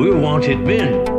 [0.00, 1.09] We wanted men.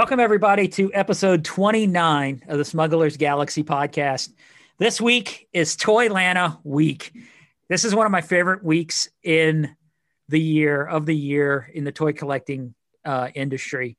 [0.00, 4.32] Welcome, everybody, to episode 29 of the Smuggler's Galaxy podcast.
[4.78, 7.12] This week is Toylanta week.
[7.68, 9.76] This is one of my favorite weeks in
[10.30, 13.98] the year of the year in the toy collecting uh, industry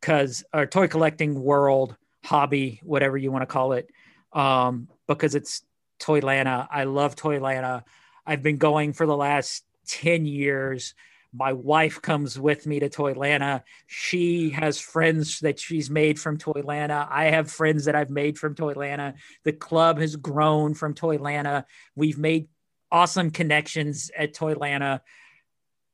[0.00, 3.90] because our toy collecting world, hobby, whatever you want to call it,
[4.32, 5.62] um, because it's
[6.00, 6.66] Toylanta.
[6.70, 7.82] I love Toylanta.
[8.24, 10.94] I've been going for the last 10 years.
[11.34, 13.62] My wife comes with me to Toylanta.
[13.86, 17.06] She has friends that she's made from Toylanta.
[17.10, 19.14] I have friends that I've made from Toylanta.
[19.44, 21.64] The club has grown from Toylanta.
[21.96, 22.48] We've made
[22.90, 25.00] awesome connections at Toylanta.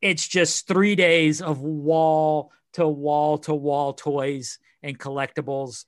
[0.02, 5.84] It's just three days of wall to wall to wall toys and collectibles.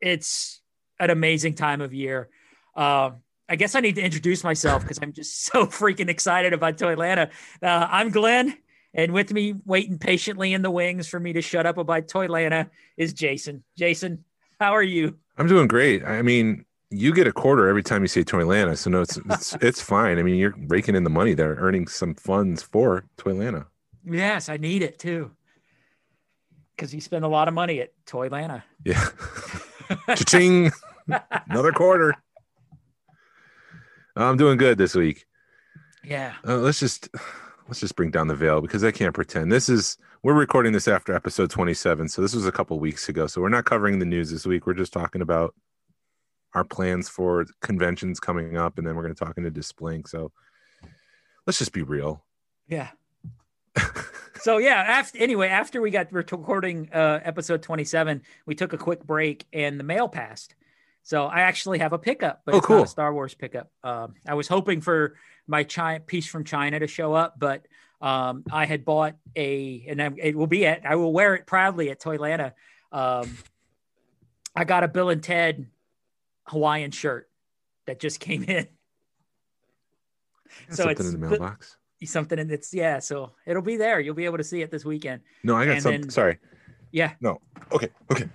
[0.00, 0.62] It's
[1.00, 2.28] an amazing time of year.
[2.76, 3.10] Uh,
[3.48, 7.30] I guess I need to introduce myself because I'm just so freaking excited about Toylanta.
[7.62, 8.56] Uh, I'm Glen,
[8.94, 12.70] and with me, waiting patiently in the wings for me to shut up about Toylanta,
[12.96, 13.64] is Jason.
[13.76, 14.24] Jason,
[14.60, 15.16] how are you?
[15.36, 16.04] I'm doing great.
[16.04, 19.56] I mean, you get a quarter every time you say Toylanta, so no, it's it's
[19.60, 20.18] it's fine.
[20.18, 23.66] I mean, you're raking in the money there, earning some funds for Toylanta.
[24.04, 25.30] Yes, I need it too.
[26.76, 28.62] Because you spend a lot of money at Toylanta.
[28.84, 29.04] Yeah.
[30.14, 30.70] Cha-ching.
[31.50, 32.14] Another quarter.
[34.26, 35.26] I'm doing good this week.
[36.04, 36.34] Yeah.
[36.46, 37.08] Uh, let's just
[37.68, 39.52] let's just bring down the veil because I can't pretend.
[39.52, 43.28] This is we're recording this after episode 27, so this was a couple weeks ago.
[43.28, 44.66] So we're not covering the news this week.
[44.66, 45.54] We're just talking about
[46.54, 50.08] our plans for conventions coming up, and then we're going to talk into Displink.
[50.08, 50.32] So
[51.46, 52.24] let's just be real.
[52.66, 52.88] Yeah.
[54.40, 59.04] so yeah, after anyway, after we got recording uh, episode 27, we took a quick
[59.04, 60.56] break and the mail passed.
[61.02, 62.76] So I actually have a pickup, but Oh, it's cool.
[62.78, 63.70] not a Star Wars pickup.
[63.82, 65.16] Um, I was hoping for
[65.46, 67.66] my China piece from China to show up, but
[68.00, 71.46] um, I had bought a, and I'm, it will be at, I will wear it
[71.46, 72.52] proudly at Toylanta.
[72.92, 73.36] Um,
[74.54, 75.66] I got a Bill and Ted
[76.46, 77.28] Hawaiian shirt
[77.86, 78.68] that just came in.
[80.70, 81.76] So Something it's in the the- mailbox.
[82.04, 83.98] Something and it's yeah, so it'll be there.
[83.98, 85.20] You'll be able to see it this weekend.
[85.42, 86.00] No, I got and something.
[86.02, 86.38] then- Sorry.
[86.92, 87.14] Yeah.
[87.20, 87.40] No.
[87.72, 87.88] Okay.
[88.12, 88.28] Okay.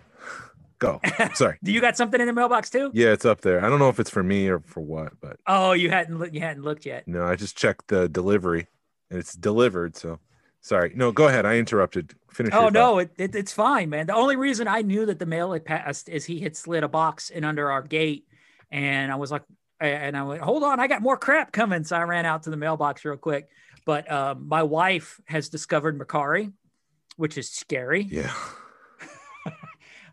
[0.84, 1.00] Go.
[1.34, 1.58] Sorry.
[1.64, 2.92] Do you got something in the mailbox too?
[2.94, 3.64] Yeah, it's up there.
[3.64, 6.42] I don't know if it's for me or for what, but Oh, you hadn't you
[6.42, 7.08] hadn't looked yet.
[7.08, 8.68] no, I just checked the delivery
[9.10, 9.96] and it's delivered.
[9.96, 10.20] So
[10.62, 10.92] sorry.
[10.96, 11.46] No, go ahead.
[11.46, 12.14] I interrupted.
[12.30, 12.54] Finish.
[12.54, 14.08] Oh no, it, it, it's fine, man.
[14.08, 16.90] The only reason I knew that the mail had passed is he had slid a
[16.90, 18.28] box in under our gate,
[18.72, 19.44] and I was like,
[19.80, 21.84] and I went, hold on, I got more crap coming.
[21.84, 23.48] So I ran out to the mailbox real quick.
[23.86, 26.52] But um, my wife has discovered Mercari,
[27.18, 28.02] which is scary.
[28.10, 28.34] Yeah.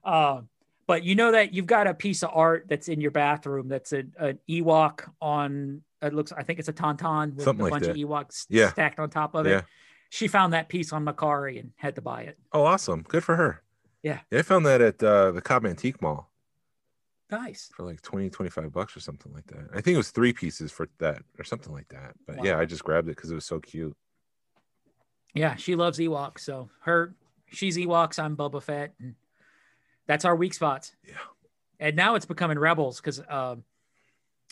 [0.04, 0.42] Uh,
[0.90, 3.92] but you know that you've got a piece of art that's in your bathroom that's
[3.92, 7.70] a, an Ewok on it looks I think it's a tauntaun with Something a like
[7.72, 7.90] bunch that.
[7.90, 8.70] of Ewoks Yeah.
[8.70, 9.58] stacked on top of Yeah.
[9.58, 9.64] it.
[10.10, 12.36] She found that piece on Mercari and had to buy it.
[12.52, 13.02] Oh, awesome.
[13.06, 13.62] Good for her.
[14.02, 14.20] Yeah.
[14.32, 16.30] I found that at uh, the Cobb Antique Mall
[17.30, 17.70] Nice.
[17.76, 19.68] for like 20, 25 bucks or something like that.
[19.72, 22.14] I think it was three pieces for that or something like that.
[22.26, 23.96] But yeah, I just grabbed it because it was so cute.
[25.34, 26.40] Yeah, she loves Ewoks.
[26.40, 27.14] So her
[27.52, 29.14] she's Ewoks, I'm Boba Fett, and
[30.10, 30.92] that's our weak spots.
[31.06, 31.14] Yeah.
[31.78, 33.62] And now it's becoming Rebels because um,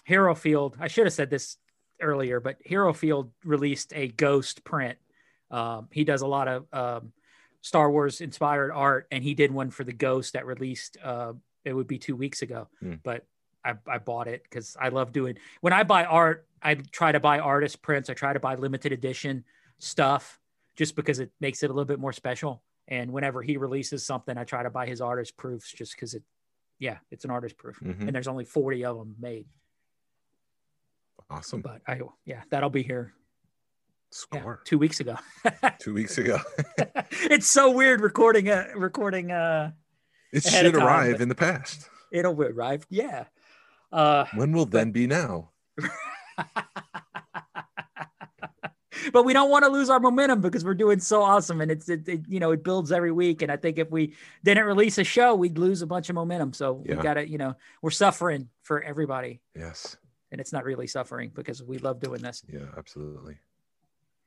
[0.05, 0.77] Hero Field.
[0.79, 1.57] I should have said this
[2.01, 4.99] earlier, but Hero Field released a Ghost print.
[5.51, 7.13] Um, he does a lot of um,
[7.61, 10.97] Star Wars inspired art, and he did one for the Ghost that released.
[11.03, 11.33] Uh,
[11.65, 12.95] it would be two weeks ago, Hmm.
[13.03, 13.27] but
[13.65, 15.39] I, I bought it because I love doing.
[15.61, 18.09] When I buy art, I try to buy artist prints.
[18.09, 19.45] I try to buy limited edition
[19.79, 20.39] stuff
[20.77, 22.63] just because it makes it a little bit more special.
[22.89, 26.23] And whenever he releases something, I try to buy his artist proofs just because it,
[26.79, 28.01] yeah, it's an artist proof, Mhm.
[28.07, 29.47] and there's only forty of them made.
[31.31, 31.61] Awesome.
[31.61, 33.13] But I yeah, that'll be here
[34.33, 35.17] yeah, two weeks ago.
[35.79, 36.39] Two weeks ago.
[37.31, 39.73] it's so weird recording a recording uh
[40.33, 41.91] it should time, arrive in the past.
[42.11, 42.87] it'll arrive.
[42.89, 43.25] Yeah.
[43.93, 45.51] Uh When will then be now?
[49.11, 51.89] but we don't want to lose our momentum because we're doing so awesome and it's
[51.89, 54.15] it, it you know it builds every week and i think if we
[54.45, 56.97] didn't release a show we'd lose a bunch of momentum so Yeah.
[56.97, 59.97] we gotta you know we're suffering for everybody Yes.
[60.33, 63.39] and it's not really suffering because we love doing this Yeah, absolutely.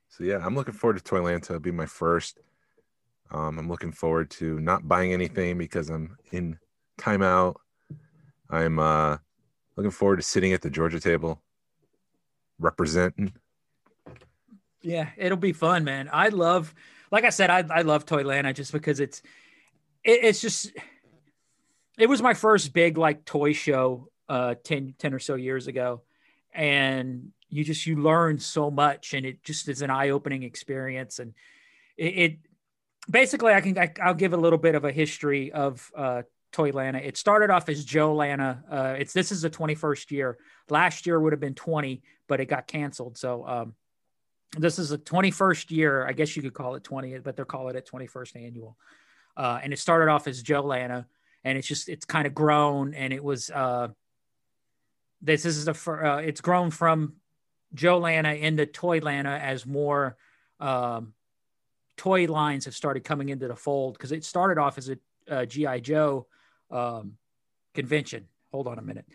[0.08, 1.44] So yeah, I'm looking forward to Toylanta.
[1.52, 2.38] It'll be my first.
[3.30, 6.58] Um, I'm looking forward to not buying anything because I'm in
[6.98, 7.54] timeout.
[8.50, 9.16] I'm uh,
[9.74, 11.40] looking forward to sitting at the Georgia table,
[12.58, 13.32] representing.
[14.82, 16.08] Yeah it'll be fun man.
[16.12, 16.74] I love
[17.10, 19.22] like i said i, I love toylanta just because it's
[20.02, 20.72] it, it's just
[21.98, 26.02] it was my first big like toy show uh 10 10 or so years ago.
[26.54, 31.18] And you just you learn so much and it just is an eye-opening experience.
[31.18, 31.34] And
[31.96, 32.38] it, it
[33.10, 37.04] basically i can I, i'll give a little bit of a history of uh toylanta
[37.04, 40.38] it started off as JoeLanta uh it's this is the 21st year.
[40.70, 43.18] Last year would have been 20 but it got canceled.
[43.18, 43.74] So um
[44.58, 47.76] this is the 21st year i guess you could call it 20 but they're calling
[47.76, 48.76] it 21st annual
[49.36, 51.06] uh and it started off as JoeLanta
[51.44, 53.88] and it's just it's kind of grown and it was uh
[55.22, 57.14] this is the fir- uh, it's grown from
[57.74, 60.16] JoeLanta into Toylanta as more
[60.60, 61.14] um,
[61.96, 64.98] toy lines have started coming into the fold because it started off as a
[65.30, 66.26] uh, GI Joe
[66.70, 67.14] um,
[67.74, 68.26] convention.
[68.50, 69.06] Hold on a minute.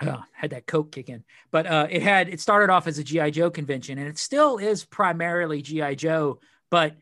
[0.00, 3.04] Uh, had that coke kick in, but uh, it had it started off as a
[3.04, 6.96] GI Joe convention, and it still is primarily GI Joe, but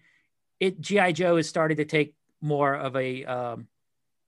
[0.60, 3.66] it GI Joe has started to take more of a um,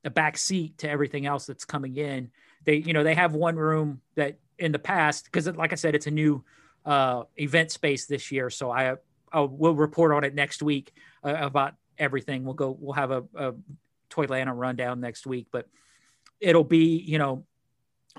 [0.05, 2.31] a back seat to everything else that's coming in.
[2.65, 5.95] They you know they have one room that in the past because like I said
[5.95, 6.45] it's a new
[6.85, 8.97] uh, event space this year, so I
[9.33, 10.93] I will report on it next week
[11.25, 12.45] uh, about everything.
[12.45, 13.55] We'll go we'll have a, a
[14.59, 15.69] rundown next week, but
[16.41, 17.45] it'll be you know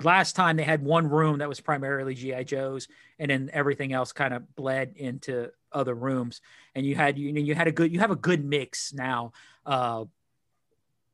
[0.02, 2.88] last time they had one room that was primarily GI Joes,
[3.18, 6.40] and then everything else kind of bled into other rooms.
[6.74, 9.32] And you had you know you had a good you have a good mix now
[9.64, 10.04] uh,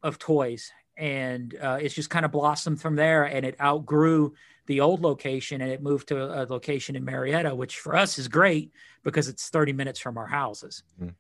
[0.03, 3.25] of toys, and uh, it's just kind of blossomed from there.
[3.25, 4.35] And it outgrew
[4.67, 8.29] the old location, and it moved to a location in Marietta, which for us is
[8.29, 10.85] great because it's 30 minutes from our houses.
[11.01, 11.15] Mhm.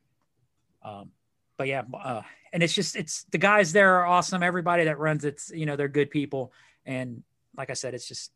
[0.84, 1.10] Um,
[1.56, 2.22] but yeah, uh,
[2.52, 4.42] and it's just it's the guys there are awesome.
[4.42, 6.52] Everybody that runs it's you know they're good people,
[6.84, 7.22] and
[7.56, 8.32] like I said, it's just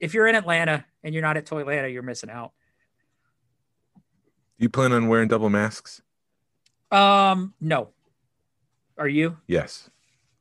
[0.00, 2.52] if you're in Atlanta and you're not at Toylanta, you're missing out.
[3.96, 6.02] Do you plan on wearing double masks?
[6.90, 7.90] Um, no.
[8.96, 9.36] Are you?
[9.46, 9.90] Yes.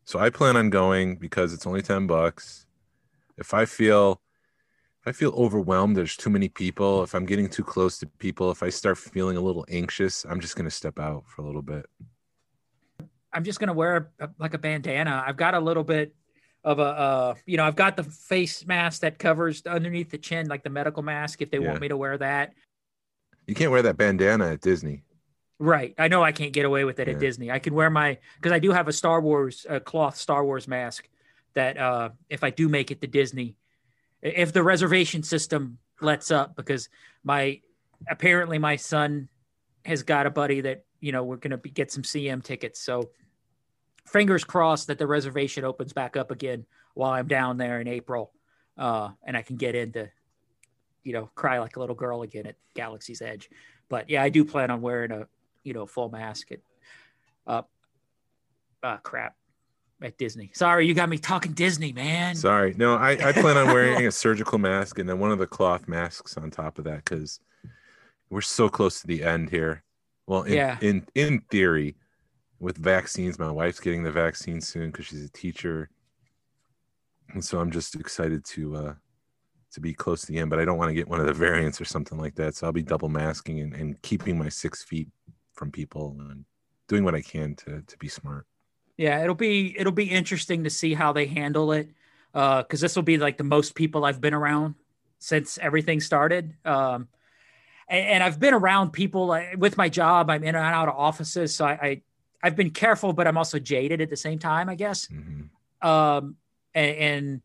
[0.05, 2.65] So I plan on going because it's only 10 bucks.
[3.37, 4.21] If I feel
[5.01, 8.51] if I feel overwhelmed, there's too many people, if I'm getting too close to people,
[8.51, 11.45] if I start feeling a little anxious, I'm just going to step out for a
[11.45, 11.87] little bit.
[13.33, 15.23] I'm just gonna wear a, like a bandana.
[15.25, 16.13] I've got a little bit
[16.63, 20.47] of a, uh, you know, I've got the face mask that covers underneath the chin,
[20.47, 21.41] like the medical mask.
[21.41, 21.67] If they Yeah.
[21.69, 22.53] want me to wear that,
[23.47, 25.03] You can't wear that bandana at Disney.
[25.59, 25.93] right?
[25.97, 27.13] I know I can't get away with it Yeah.
[27.15, 27.51] at Disney.
[27.51, 30.67] I can wear my because I do have a Star Wars uh, cloth Star Wars
[30.67, 31.07] mask
[31.53, 33.55] that uh, if I do make it to Disney,
[34.21, 36.89] if the reservation system lets up, because
[37.23, 37.61] my
[38.09, 39.27] apparently my son
[39.85, 43.11] has got a buddy that you know we're gonna be, get some CM tickets, so
[44.05, 48.31] fingers crossed that the reservation opens back up again while I'm down there in April,
[48.77, 50.09] uh, and I can get into,
[51.03, 53.49] you know, cry like a little girl again at Galaxy's Edge.
[53.89, 55.27] But yeah, I do plan on wearing a,
[55.63, 56.59] you know, full mask at,
[57.47, 57.61] uh,
[58.81, 59.35] uh crap,
[60.01, 60.51] at Disney.
[60.53, 62.35] Sorry, you got me talking Disney, man.
[62.35, 62.73] Sorry.
[62.77, 65.87] No, I, I plan on wearing a surgical mask and then one of the cloth
[65.87, 67.39] masks on top of that because
[68.29, 69.83] we're so close to the end here.
[70.27, 70.77] Well, in, Yeah.
[70.81, 71.95] in in theory,
[72.63, 75.89] with vaccines, my wife's getting the vaccine soon because she's a teacher,
[77.33, 78.93] and so I'm just excited to uh
[79.73, 80.49] to be close to the end.
[80.49, 82.55] But I don't want to get one of the variants or something like that.
[82.55, 85.09] So I'll be double masking and, and keeping my six feet
[85.51, 86.45] from people and
[86.87, 88.47] doing what I can to to be smart.
[88.95, 91.89] Yeah, it'll be it'll be interesting to see how they handle it.
[92.33, 94.73] Uh, because this will be like the most people I've been around
[95.19, 96.55] since everything started.
[96.65, 97.07] Um,
[97.87, 100.31] and, I've been around people with my job.
[100.31, 102.01] I'm in and out of offices, so I, I
[102.43, 105.07] I've been careful, but I'm also jaded at the same time, I guess.
[105.07, 105.49] Mhm.
[105.81, 106.35] Um,
[106.75, 107.41] and, and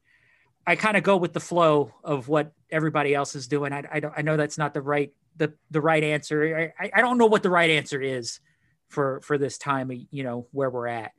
[0.66, 3.72] I kind of go with the flow of what everybody else is doing.
[3.72, 6.72] I, I don't I know that's not the right the the right answer.
[6.78, 8.40] I, I don't know what the right answer is
[8.88, 9.90] for for this time.
[10.10, 11.12] You know where we're at.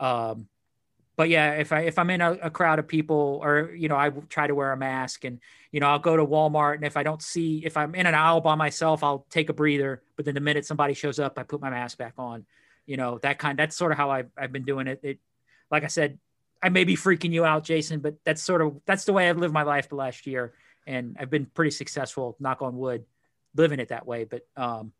[0.00, 0.48] Um,
[1.16, 3.96] but yeah, if I if I'm in a, a, crowd of people, or you know,
[3.96, 5.38] I try to wear a mask, and
[5.70, 8.14] you know, I'll go to Walmart, and if I don't see, if I'm in an
[8.14, 10.02] aisle by myself, I'll take a breather.
[10.16, 12.46] But then the minute somebody shows up, I put my mask back on.
[12.86, 13.58] You know, that kind.
[13.58, 15.00] That's sort of how I've I've been doing it.
[15.02, 15.18] It,
[15.70, 16.18] like I said,
[16.62, 19.38] I may be freaking you out, Jason, but that's sort of that's the way I've
[19.38, 20.52] lived my life the last year,
[20.86, 22.36] and I've been pretty successful.
[22.40, 23.04] Knock on wood,
[23.54, 24.24] living it that way.
[24.24, 24.92] But um,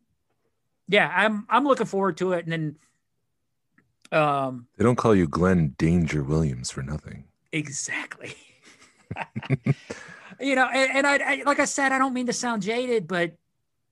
[0.89, 2.77] yeah, I'm I'm looking forward to it, and then
[4.13, 7.25] um, they don't call you Glen Danger Williams for nothing.
[7.53, 8.35] Exactly.
[10.41, 13.07] you know, and, and I, I, like I said, I don't mean to sound jaded,
[13.07, 13.33] but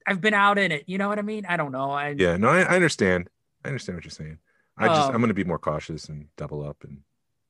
[0.05, 0.83] I've been out in it.
[0.87, 1.45] You know what I mean?
[1.47, 1.91] I don't know.
[1.91, 3.29] I, yeah, no, I, I understand.
[3.63, 4.39] I understand what you're saying.
[4.77, 7.01] I just um, I'm going to be more cautious and double up and.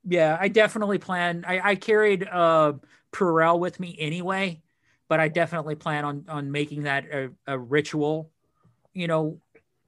[0.07, 1.43] Yeah, I definitely plan.
[1.45, 2.73] I, I carried uh
[3.11, 4.61] Purell with me anyway,
[5.09, 8.31] but I definitely plan on on making that a, a ritual.
[8.93, 9.41] You know,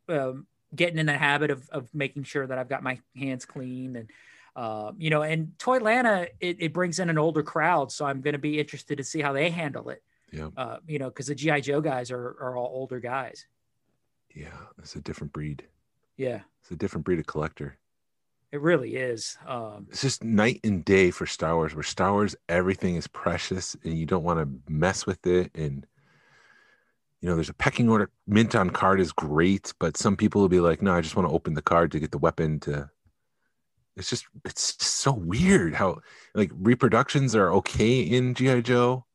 [0.10, 3.96] um, getting in the habit of, of making sure that I've got my hands clean
[3.96, 4.10] and,
[4.56, 7.92] uh, you know, and Toylanta, it, it brings in an older crowd.
[7.92, 10.04] So I'm going to be interested to see how they handle it.
[10.32, 10.50] Yeah.
[10.56, 13.48] Uh, you know, cause the GI Joe guys are, are all older guys.
[14.34, 14.48] Yeah.
[14.80, 15.64] It's a different breed.
[16.22, 16.42] Yeah.
[16.62, 17.80] It's a different breed of collector.
[18.52, 19.40] It really is.
[19.48, 23.76] Um, it's just night and day for Star Wars, where Star Wars, everything is precious
[23.84, 25.50] and you don't want to mess with it.
[25.56, 25.88] And
[27.22, 28.12] you know, there's a pecking order.
[28.28, 31.28] Mint on card is great, but some people will be like, no, I just want
[31.28, 32.92] to open the card to get the weapon to.
[33.96, 36.02] It's just, it's just so weird how
[36.36, 39.06] like reproductions are okay in GI Joe.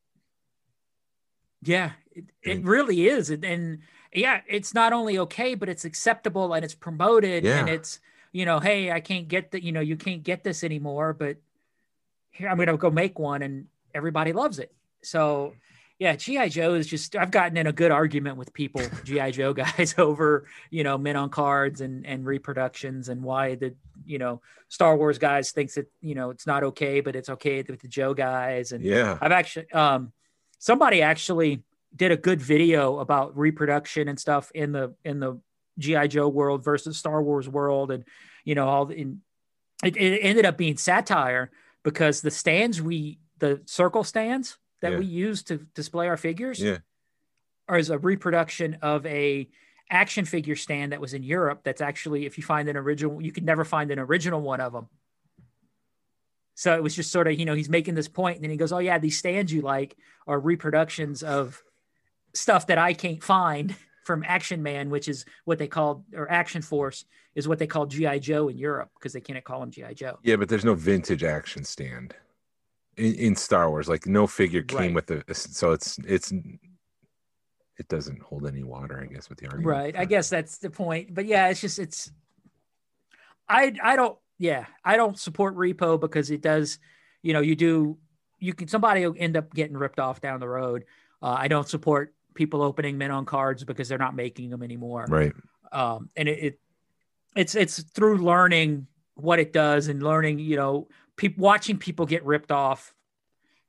[1.63, 3.79] Yeah, it, it really is, and, and
[4.17, 7.61] yeah, it's not only okay, but it's acceptable and it's promoted, yeah.
[7.61, 8.01] and it's
[8.33, 11.39] you know, hey, I can't get that, you know, you can't get this anymore, but
[12.31, 14.73] here I'm gonna go make one, and everybody loves it.
[15.03, 15.55] So
[15.99, 19.53] yeah, GI Joe is just I've gotten in a good argument with people, GI Joe
[19.55, 24.43] guys, over you know men on cards and and reproductions and why the you know
[24.69, 27.89] Star Wars guys thinks that you know it's not okay, but it's okay with the
[27.89, 28.73] Joe guys.
[28.73, 30.13] And yeah, I've actually um
[30.59, 31.63] somebody actually
[31.97, 35.41] did a good video about reproduction and stuff in the in the
[35.79, 38.05] GI Joe world versus Star Wars world, and
[38.45, 39.21] you know all in
[39.83, 41.51] it, it ended up being satire
[41.83, 44.99] because the stands we the circle stands that yeah.
[44.99, 46.79] we use to display our figures yeah.
[47.69, 49.49] are as a reproduction of a
[49.91, 51.61] action figure stand that was in Europe.
[51.65, 54.73] That's actually, if you find an original, you could never find an original one of
[54.73, 54.89] them.
[56.55, 58.57] So it was just sort of, you know, he's making this point and then he
[58.57, 61.63] goes, Oh yeah, these stands you like are reproductions of
[62.37, 63.75] stuff that I can't find
[64.05, 67.87] from Action Man, which is what they called, or Action Force is what they call
[67.87, 70.19] GI Joe in Europe because they can't call him GI Joe.
[70.23, 72.15] Yeah, but there's no vintage action stand
[72.97, 73.89] in, in Star Wars.
[73.89, 74.95] Like no figure came right.
[74.95, 76.33] with the so it's it's
[77.79, 79.67] it doesn't hold any water, I guess, with the argument.
[79.67, 79.97] Right.
[79.97, 81.15] I guess that's the point.
[81.15, 82.11] But yeah, it's just it's
[83.49, 86.79] I I don't yeah, I don't support repo because it does,
[87.23, 87.99] you know, you do
[88.39, 90.85] you can somebody will end up getting ripped off down the road.
[91.23, 95.07] Uh, I don't support people opening men on cards because they're not making them anymore.
[95.09, 95.33] Right.
[95.73, 96.61] Um, and it, it
[97.35, 102.25] it's it's through learning what it does and learning, you know, people watching people get
[102.25, 102.95] ripped off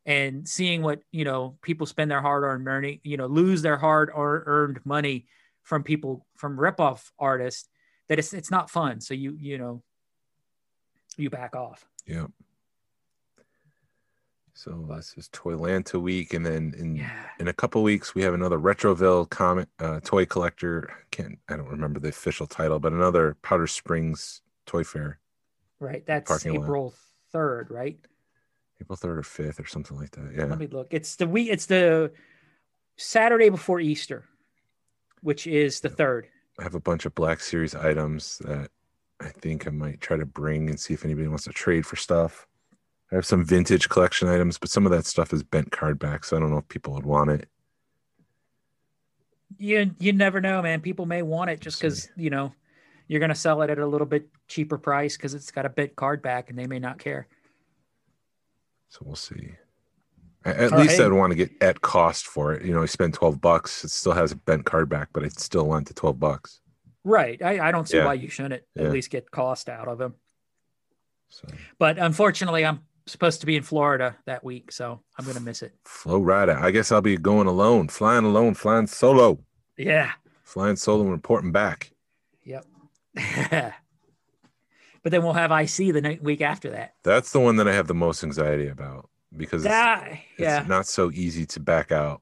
[0.06, 4.80] and seeing what you know people spend their hard-earned money, you know, lose their hard-earned
[4.86, 5.26] money
[5.64, 7.68] from people from ripoff artists,
[8.08, 9.02] that it's it's not fun.
[9.02, 9.84] So you you know,
[11.18, 11.86] you back off.
[12.06, 12.28] Yeah.
[14.58, 17.12] So this is Toylanta week, and then in yeah.
[17.40, 20.90] in a couple weeks we have another Retroville comic uh, toy collector.
[20.90, 25.20] I can't I don't remember the official title, but another Powder Springs Toy Fair.
[25.80, 26.96] Right, that's April
[27.32, 28.00] third, right?
[28.82, 30.34] April third or fifth or something like that.
[30.36, 30.46] Yeah.
[30.46, 30.88] Let me look.
[30.90, 31.50] It's the week.
[31.52, 32.12] It's the
[32.96, 34.26] Saturday before Easter,
[35.22, 36.30] which is the third.
[36.58, 38.72] I have a bunch of Black Series items that
[39.20, 41.96] I think I might try to bring and see if anybody wants to trade for
[41.96, 42.48] stuff.
[43.12, 46.26] I have some vintage collection items, but some of that stuff is bent card back,
[46.26, 47.48] so I don't know if people would want it.
[49.58, 50.82] You you never know, man.
[50.82, 52.54] People may want it just because you know
[53.08, 55.70] you're going to sell it at a little bit cheaper price because it's got a
[55.70, 57.28] bit card back and they may not care.
[58.90, 59.52] So we'll see.
[60.46, 61.08] At All least right.
[61.08, 62.64] I'd want to get at cost for it.
[62.64, 63.84] You know, I spend 12 bucks.
[63.84, 66.62] It still has a bent card back, but I still want to 12 bucks.
[67.04, 67.42] Right.
[67.42, 68.06] I, I don't see yeah.
[68.06, 68.84] why you shouldn't yeah.
[68.84, 70.16] at least get cost out of them.
[71.30, 71.48] So.
[71.80, 75.74] But unfortunately, I'm supposed to be in Florida that week, so I'm to miss it.
[75.86, 76.58] Flow rider.
[76.60, 79.40] I guess I'll be going alone, flying alone, flying solo.
[79.78, 80.12] Yeah.
[80.44, 81.92] Flying solo and reporting back.
[82.44, 82.66] Yep.
[83.16, 83.74] but
[85.12, 86.96] then we'll have IC the week after that.
[87.04, 90.60] That's the one that I have the most anxiety about because that, it's, yeah.
[90.60, 92.22] it's not so easy to back out.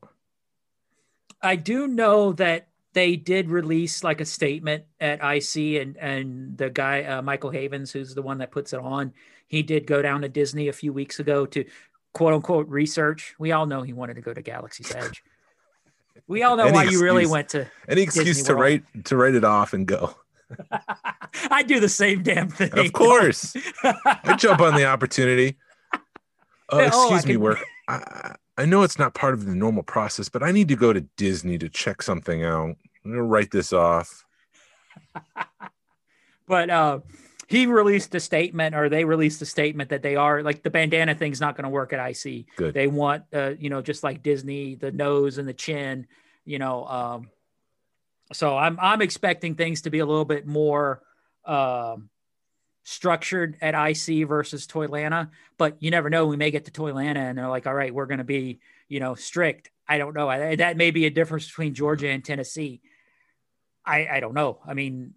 [1.42, 6.70] I do know that they did release like a statement at IC, and and the
[6.70, 9.14] guy uh, Michael Havens, who's the one that puts it on,
[9.48, 11.66] he did go down to Disney a few weeks ago to
[12.14, 13.36] quote unquote research.
[13.40, 15.24] We all know he wanted to go to Galaxy's Edge.
[16.28, 17.68] We all know Any why you really went to.
[17.88, 20.16] Any excuse to write to write it off and go.
[21.52, 22.72] I do the same damn thing.
[22.78, 25.58] Of course, I jump on the opportunity.
[26.72, 27.60] Oh, I excuse me, can- work.
[27.88, 30.94] I, I know it's not part of the normal process, but I need to go
[30.94, 32.76] to Disney to check something out.
[33.06, 34.26] I'm gonna write this off.
[36.48, 37.02] but uh,
[37.48, 41.16] he released a statement, or they released a statement that they are like the bandana
[41.16, 42.46] thing's not going to work at IC.
[42.56, 42.74] Good.
[42.74, 46.08] They want, uh, you know, just like Disney, the nose and the chin,
[46.44, 46.86] you know.
[46.86, 47.30] Um,
[48.34, 51.02] so I'm I'm expecting things to be a little bit more
[51.46, 52.10] um,
[52.84, 56.26] structured at IC versus Toylanta, but you never know.
[56.26, 59.00] We may get to Toylanta and they're like, all right, we're going to be, you
[59.00, 59.70] know, strict.
[59.88, 60.28] I don't know.
[60.28, 62.82] I, that may be a difference between Georgia and Tennessee.
[63.86, 64.60] I I don't know.
[64.68, 65.14] I mean.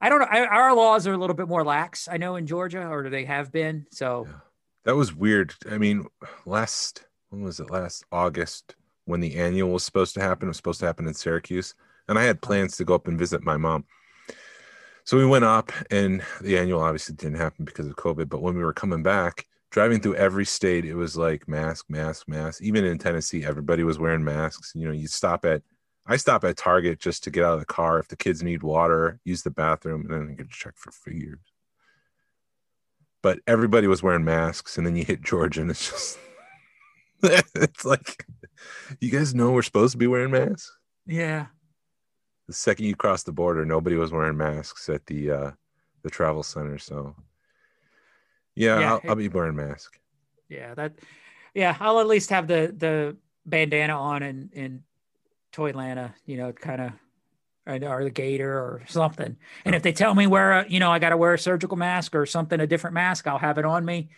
[0.00, 0.28] I don't know.
[0.30, 3.24] I, our laws are a little bit more lax, I know, in Georgia, or they
[3.24, 3.86] have been.
[3.90, 4.34] So, Yeah.
[4.84, 5.52] That was weird.
[5.70, 6.06] I mean,
[6.46, 7.70] last when was it?
[7.70, 8.74] Last August
[9.04, 10.46] when the annual was supposed to happen.
[10.46, 11.74] It was supposed to happen in Syracuse,
[12.08, 13.84] and I had plans to go up and visit my mom.
[15.04, 18.28] So we went up, and the annual obviously didn't happen because of COVID.
[18.28, 22.28] But when we were coming back, driving through every state, it was like mask, mask,
[22.28, 22.62] mask.
[22.62, 24.72] Even in Tennessee, everybody was wearing masks.
[24.74, 25.62] You know, you stop at,
[26.08, 28.62] I stop at Target just to get out of the car if the kids need
[28.62, 31.38] water, use the bathroom, and then I get checked for figures
[33.22, 36.18] but everybody was wearing masks and then you hit georgia and it's just
[37.54, 38.24] it's like
[39.00, 41.46] you guys know we're supposed to be wearing masks yeah.
[42.46, 45.50] the second you cross the border nobody was wearing masks at the uh
[46.02, 47.14] the travel center so
[48.54, 49.98] yeah, Yeah, I'll, it- I'll be wearing mask
[50.48, 50.74] Yeah.
[50.74, 50.94] That,
[51.54, 51.76] yeah.
[51.78, 54.82] I'll at least have the, the bandana on and in
[55.52, 56.92] Toylanta, you know, kind of,
[57.66, 59.36] or the gator or something.
[59.64, 62.14] And if they tell me where, you know, I got to wear a surgical mask
[62.14, 64.10] or something, a different mask, I'll have it on me.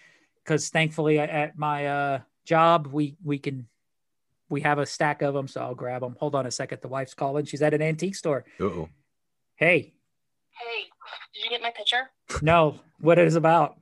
[0.46, 3.66] Cause thankfully at my uh, job, we, we can,
[4.48, 5.46] we have a stack of them.
[5.48, 6.16] So I'll grab them.
[6.18, 6.80] Hold on a second.
[6.80, 7.44] The wife's calling.
[7.44, 8.44] She's at an antique store.
[8.60, 8.88] Uh-oh.
[9.56, 9.94] Hey,
[10.52, 10.84] Hey,
[11.34, 12.10] did you get my picture?
[12.42, 13.76] no, what it is about.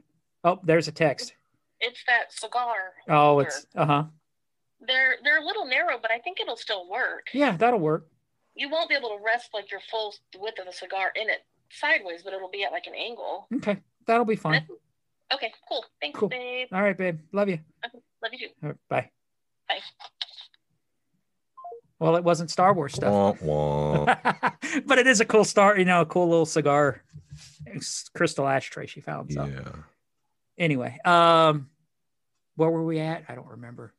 [0.45, 1.33] Oh, there's a text.
[1.81, 2.75] It's that cigar.
[3.09, 4.05] Oh, it's, uh huh.
[4.89, 7.27] They're they're a little narrow, but I think it'll still work.
[7.33, 8.09] Yeah, that'll work.
[8.55, 11.45] You won't be able to rest like your full width of the cigar in it
[11.71, 13.47] sideways, but it'll be at like an angle.
[13.57, 13.79] Okay.
[14.07, 14.67] That'll be fine.
[15.33, 15.85] Okay, cool.
[16.01, 16.31] Thanks, Cool.
[16.31, 16.69] babe.
[16.73, 17.21] All right, babe.
[17.33, 17.59] Love you.
[18.23, 18.55] Love you too.
[18.63, 19.11] All right, bye.
[19.69, 19.79] Bye.
[22.01, 24.17] Well, it wasn't Star Wars stuff, Wah, wah.
[24.87, 25.79] but it is a cool star.
[25.79, 27.03] You know, a cool little cigar,
[27.67, 29.33] It's crystal ashtray she found.
[29.33, 29.73] So yeah
[30.57, 31.69] anyway, um,
[32.57, 33.25] where were we at?
[33.29, 33.93] I don't remember.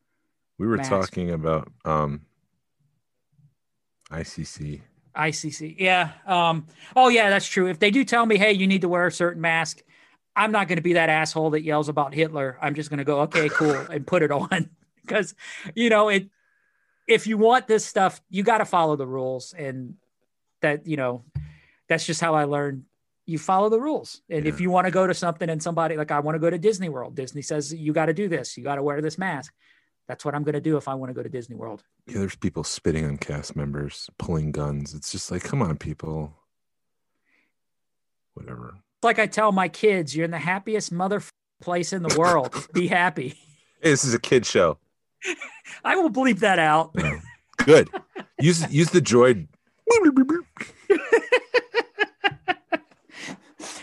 [0.59, 2.21] We were talking about um
[4.11, 4.81] icc
[5.15, 5.75] ICC.
[5.77, 6.11] Yeah.
[6.25, 7.67] Um, oh, yeah, that's true.
[7.67, 9.81] If they do tell me, hey, you need to wear a certain mask,
[10.35, 12.57] I'm not going to be that asshole that yells about Hitler.
[12.61, 14.69] I'm just going to go, okay, cool, and put it on
[15.01, 15.35] because,
[15.75, 16.29] you know, it.
[17.07, 19.95] If you want this stuff, you got to follow the rules, and
[20.61, 21.23] that you know,
[21.87, 22.83] that's just how I learned.
[23.25, 26.11] You follow the rules, and if you want to go to something and somebody like
[26.11, 28.63] I want to go to Disney World, Disney says you got to do this, you
[28.63, 29.51] got to wear this mask.
[30.09, 31.83] That's what I'm going to do if I want to go to Disney World.
[32.07, 36.33] yeah there's people spitting on cast members pulling guns it's just like come on people
[38.33, 41.21] whatever like I tell my kids, you're in the happiest mother
[41.61, 42.67] place in the world.
[42.73, 43.29] Be happy.
[43.81, 44.77] hey this is a kid show
[45.85, 46.95] I will bleep that out.
[46.95, 47.19] No.
[47.57, 47.89] Good.
[48.39, 49.47] Use use the droid.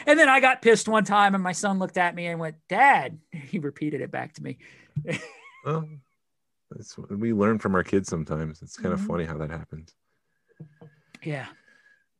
[0.08, 2.56] And then I got pissed one time, and my son looked at me and went,
[2.68, 4.58] "Dad." He repeated it back to me.
[5.64, 5.88] Well,
[6.70, 8.62] what we learn from our kids sometimes.
[8.62, 9.06] It's kind of Mhm.
[9.06, 9.94] funny how that happens.
[11.22, 11.48] Yeah,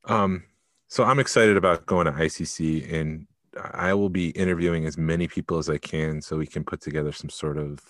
[0.04, 0.44] Um,
[0.88, 5.58] so I'm excited about going to ICC, and I will be interviewing as many people
[5.58, 7.80] as I can, so we can put together some sort of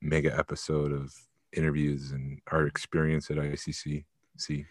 [0.00, 1.14] mega episode of
[1.52, 4.04] interviews and our experience at ICC.
[4.36, 4.66] See,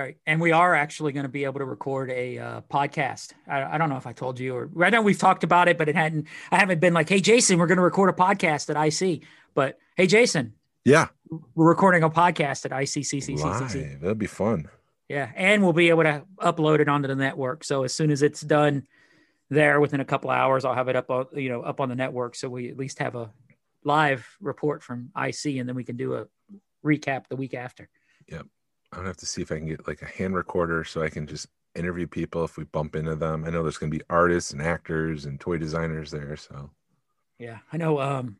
[0.00, 0.16] right.
[0.26, 3.32] And we are actually going to be able to record a uh, podcast.
[3.46, 5.78] I, I don't know if I told you, or I know we've talked about it,
[5.78, 6.26] but it hadn't.
[6.50, 9.22] I haven't been like, "Hey, Jason, we're going to record a podcast at IC."
[9.54, 10.54] But hey, Jason,
[10.84, 11.08] yeah,
[11.54, 13.38] we're recording a podcast at ICCCCC.
[13.38, 14.00] live.
[14.00, 14.68] That'll be fun.
[15.08, 17.64] Yeah, and we'll be able to upload it onto the network.
[17.64, 18.86] So as soon as it's done
[19.50, 21.94] there within a couple hours, I'll have it up on you know up on the
[21.94, 22.34] network.
[22.34, 23.30] So we at least have a
[23.84, 26.26] live report from IC, and then we can do a
[26.84, 27.88] recap the week after.
[28.94, 31.08] I'm gonna have to see if I can get like a hand recorder so I
[31.10, 33.44] can just interview people if we bump into them.
[33.44, 36.70] I know there's gonna be artists and actors and toy designers there, so
[37.38, 38.00] Yeah, I know.
[38.00, 38.36] Um,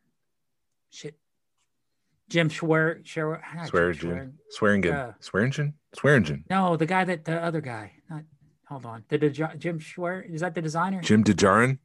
[0.90, 1.18] shit,
[2.28, 5.12] Jim Schwer, Schwer, Swearingen, Swearingen, Yeah.
[5.18, 7.92] Swearingen, Swearingen, No, the guy that the other guy.
[8.08, 8.22] Not
[8.68, 9.04] hold on.
[9.08, 11.00] The, the Jim Schwer is that the designer?
[11.02, 11.78] Jim DeJarin.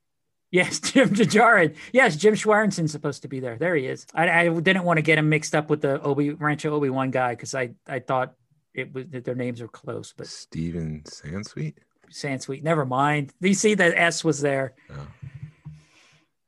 [0.52, 1.76] Yes, Jim Jajarin.
[1.94, 3.58] Yes, Jim Schwarenson's supposed to be there.
[3.58, 4.08] There he is.
[4.16, 7.12] I, I didn't want to get him mixed up with the Obi Rancho Obi Wan
[7.12, 8.34] guy because I I thought
[8.80, 11.76] it was their names are close, but Steven Sansweet.
[12.12, 12.63] Sansweet.
[12.63, 13.34] Never mind.
[13.39, 14.74] You see that S was there.
[14.92, 15.08] Oh.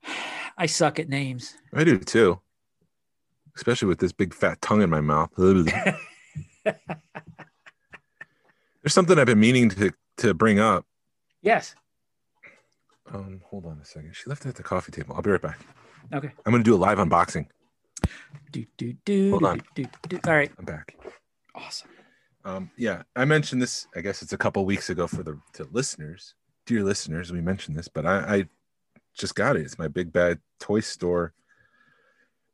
[0.57, 1.55] I suck at names.
[1.73, 2.39] I do too.
[3.55, 5.29] Especially with this big fat tongue in my mouth.
[5.37, 5.95] There's
[8.87, 10.85] something I've been meaning to to bring up.
[11.41, 11.75] Yes.
[13.13, 14.15] Um, hold on a second.
[14.15, 15.15] She left it at the coffee table.
[15.15, 15.59] I'll be right back.
[16.13, 16.31] Okay.
[16.45, 17.47] I'm gonna do a live unboxing.
[18.51, 19.31] Do do do.
[19.31, 19.61] Hold do, on.
[19.75, 20.19] Do, do, do.
[20.27, 20.51] All right.
[20.57, 20.95] I'm back.
[21.55, 21.89] Awesome.
[22.43, 23.87] Um, yeah, I mentioned this.
[23.95, 27.31] I guess it's a couple weeks ago for the to listeners, dear listeners.
[27.31, 28.45] We mentioned this, but I, I
[29.13, 29.61] just got it.
[29.61, 31.33] It's my big bad toy store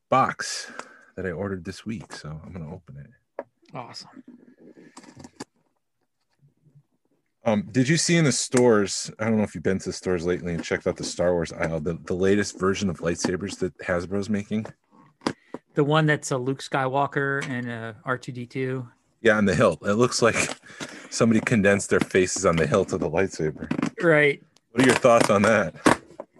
[0.10, 0.72] box
[1.16, 2.12] that I ordered this week.
[2.14, 3.46] So I'm gonna open it.
[3.74, 4.24] Awesome.
[7.46, 9.10] Um, did you see in the stores?
[9.20, 11.32] I don't know if you've been to the stores lately and checked out the Star
[11.32, 11.80] Wars aisle.
[11.80, 14.66] The, the latest version of lightsabers that Hasbro's making.
[15.76, 18.86] The one that's a Luke Skywalker and a R2D2.
[19.22, 19.80] Yeah, on the hilt.
[19.86, 20.36] It looks like
[21.10, 23.68] somebody condensed their faces on the hilt of the lightsaber.
[24.02, 24.42] Right.
[24.72, 25.74] What are your thoughts on that?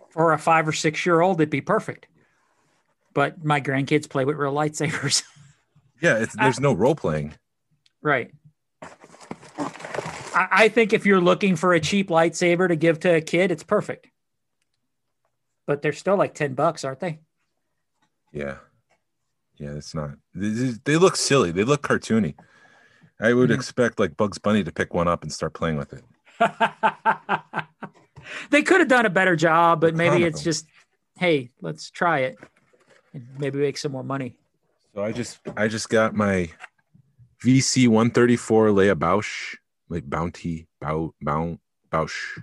[0.10, 2.08] For a five or six year old, it'd be perfect.
[3.14, 5.24] But my grandkids play with real lightsabers.
[6.00, 7.34] Yeah, it's, there's no role playing.
[8.04, 8.30] right.
[8.84, 13.50] I, I think if you're looking for a cheap lightsaber to give to a kid,
[13.50, 14.06] it's perfect.
[15.66, 17.20] But they're still like 10 bucks, aren't they?
[18.32, 18.58] Yeah,
[19.58, 20.12] yeah, it's not.
[20.36, 21.50] They look silly.
[21.50, 22.36] They look cartoony.
[23.20, 26.04] I would expect like Bugs Bunny to pick one up and start playing with it.
[28.52, 30.68] they could have done a better job, but maybe it's just,
[31.18, 32.38] hey, let's try it
[33.14, 34.36] and maybe make some more money.
[34.94, 36.50] So I just I just got my
[37.44, 39.56] VC 134 Leia Boushh,
[39.90, 41.60] like bounty bow bound
[41.92, 42.42] Boushh,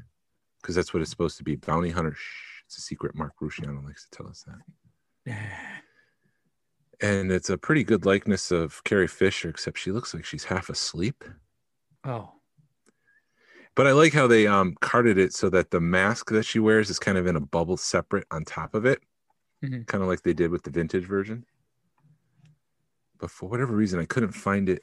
[0.60, 1.56] because that's what it's supposed to be.
[1.56, 2.14] Bounty hunter.
[2.14, 2.62] Shh.
[2.66, 3.14] It's a secret.
[3.14, 4.44] Mark Rusciano likes to tell us
[5.26, 5.36] that.
[7.04, 10.70] And it's a pretty good likeness of Carrie Fisher, except she looks like she's half
[10.70, 11.22] asleep.
[12.02, 12.32] Oh,
[13.74, 16.88] But I like how they um carded it so that the mask that she wears
[16.88, 19.02] is kind of in a bubble separate on top of it,
[19.62, 19.86] Mhm.
[19.86, 21.44] kind of like they did with the vintage version.
[23.18, 24.82] But for whatever reason, I couldn't find it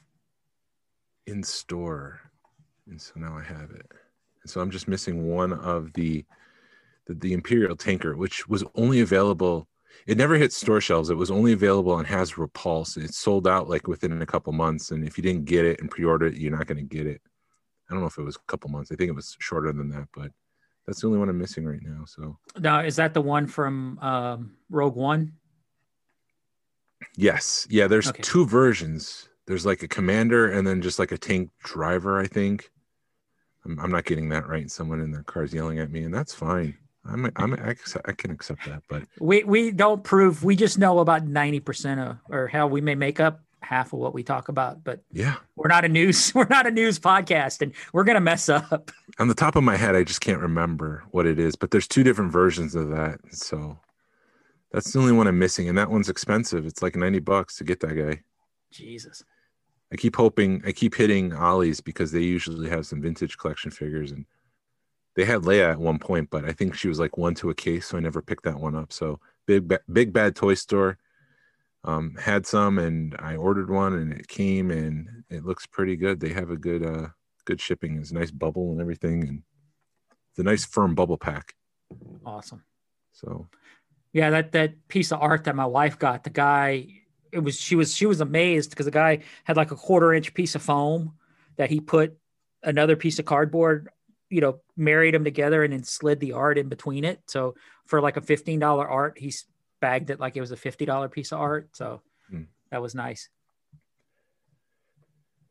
[1.26, 2.20] in store,
[2.86, 3.90] and so now I have it.
[4.42, 6.24] And so I'm just missing one of the
[7.06, 9.66] the, the Imperial tanker, which was only available.
[10.06, 11.10] It never hit store shelves.
[11.10, 12.96] It was only available on Hasbro Pulse.
[12.96, 15.90] It sold out like within a couple months, and if you didn't get it and
[15.90, 17.20] pre-order it, you're not going to get it.
[17.88, 18.90] I don't know if it was a couple months.
[18.90, 20.30] I think it was shorter than that, but
[20.86, 22.04] that's the only one I'm missing right now.
[22.06, 25.34] So now is that the one from um, Rogue One?
[27.16, 27.86] yes, yeah.
[27.86, 28.22] There's Okay.
[28.22, 29.28] two versions.
[29.46, 32.18] There's like a commander and then just like a tank driver.
[32.20, 32.70] I think.
[33.64, 34.70] I'm, I'm not getting that right.
[34.70, 36.76] Someone in their car is yelling at me, and that's fine.
[37.04, 40.44] I'm I'm I, I can accept that, but We we don't prove.
[40.44, 43.98] We just know about ninety percent of, or hell, we may make up half of
[43.98, 45.36] what we talk about, but yeah.
[45.56, 46.32] we're not a news.
[46.34, 48.90] We're not a news podcast, and we're gonna mess up.
[49.18, 51.56] On the top of my head, I just can't remember what it is.
[51.56, 53.78] But there's two different versions of that, so
[54.72, 56.66] that's the only one I'm missing, and that one's expensive.
[56.66, 58.22] It's like ninety bucks to get that guy.
[58.70, 59.24] Jesus.
[59.92, 64.12] I keep hoping I keep hitting Ollie's because they usually have some vintage collection figures
[64.12, 64.24] and
[65.14, 67.54] they had Leia at one point, but I think she was like one to a
[67.54, 68.92] case, so I never picked that one up.
[68.92, 70.98] So big Ba- big bad toy store
[71.84, 76.20] um, had some and I ordered one and it came and it looks pretty good.
[76.20, 77.08] They have a good uh
[77.44, 77.98] good shipping.
[77.98, 79.42] It's a nice bubble and everything and
[80.30, 81.54] it's a nice firm bubble pack.
[82.24, 82.62] Awesome.
[83.12, 83.48] So
[84.12, 86.86] Yeah, that that piece of art that my wife got, the guy,
[87.32, 90.32] it was she was she was amazed because the guy had like a quarter inch
[90.34, 91.14] piece of foam
[91.56, 92.16] that he put
[92.62, 93.88] another piece of cardboard,
[94.32, 97.20] you know, married them together and then slid the art in between it.
[97.26, 97.54] So
[97.86, 99.32] for like a fifteen dollar art, he
[99.80, 101.68] bagged it like it was a fifty dollar piece of art.
[101.76, 102.44] So Hmm.
[102.70, 103.28] that was nice.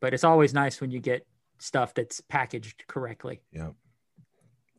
[0.00, 1.24] But it's always nice when you get
[1.58, 3.40] stuff that's packaged correctly.
[3.52, 3.70] Yeah.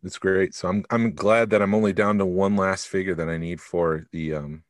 [0.04, 0.54] It's great.
[0.54, 3.62] So I'm I'm glad that I'm only down to one last figure that I need
[3.62, 4.64] for the um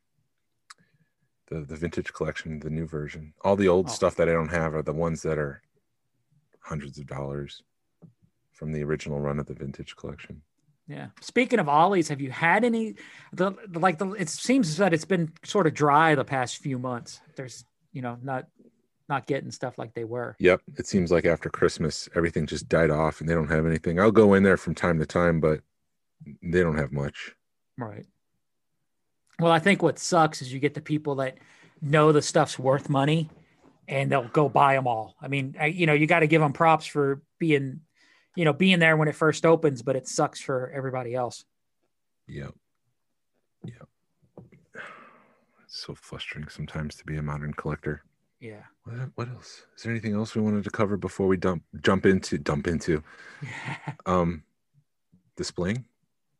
[1.48, 3.34] the the vintage collection, the new version.
[3.42, 3.92] All the old Oh.
[3.92, 5.60] stuff that I don't have are the ones that are
[6.60, 7.62] hundreds of dollars
[8.54, 10.42] from the original run of the vintage collection.
[10.86, 11.08] Yeah.
[11.20, 12.96] Speaking of ollies, have you had any?
[13.32, 16.78] The the- like the it seems that it's been sort of dry the past few
[16.78, 17.20] months.
[17.36, 18.46] There's you know not
[19.08, 20.36] not getting stuff like they were.
[20.38, 20.62] Yep.
[20.78, 23.98] It seems like after Christmas everything just died off and they don't have anything.
[24.00, 25.60] I'll go in there from time to time, but
[26.42, 27.34] they don't have much.
[27.76, 28.06] Right.
[29.40, 31.38] Well, I think what sucks is you get the people that
[31.82, 33.28] know the stuff's worth money,
[33.88, 35.16] and they'll go buy them all.
[35.20, 37.80] I mean, I, you know, you got to give them props for being,
[38.34, 41.44] you know, being there when it first opens, but it sucks for everybody else.
[42.26, 42.48] Yeah.
[43.64, 43.72] Yeah.
[45.64, 48.02] It's so frustrating sometimes to be a modern collector.
[48.40, 48.62] Yeah.
[48.84, 49.66] What, what else?
[49.76, 53.02] Is there anything else we wanted to cover before we dump jump into dump into
[54.06, 54.42] um
[55.36, 55.86] displaying?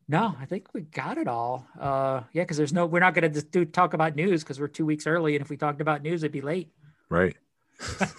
[0.06, 1.66] No, I think we got it all.
[1.80, 4.68] Uh, yeah, because there's no, we're not going to do talk about news because we're
[4.68, 6.68] two weeks early, and if we talked about news, it'd be late.
[7.08, 7.36] Right.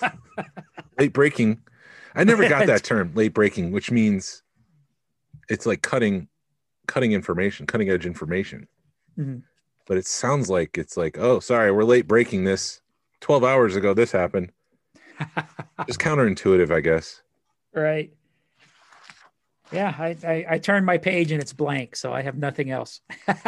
[1.00, 1.62] late breaking.
[2.16, 4.42] I never got that term, late breaking, which means
[5.50, 6.28] it's like cutting
[6.88, 8.68] cutting information, cutting edge information.
[9.18, 9.44] Mhm.
[9.88, 12.82] But it sounds like it's like, oh, sorry, we're late breaking this.
[13.22, 14.52] 12 hours ago this happened.
[15.88, 17.22] Just counterintuitive, I guess.
[17.74, 18.12] right.
[19.72, 23.02] Yeah, I, I I turned my page and it's blank, so I have nothing else.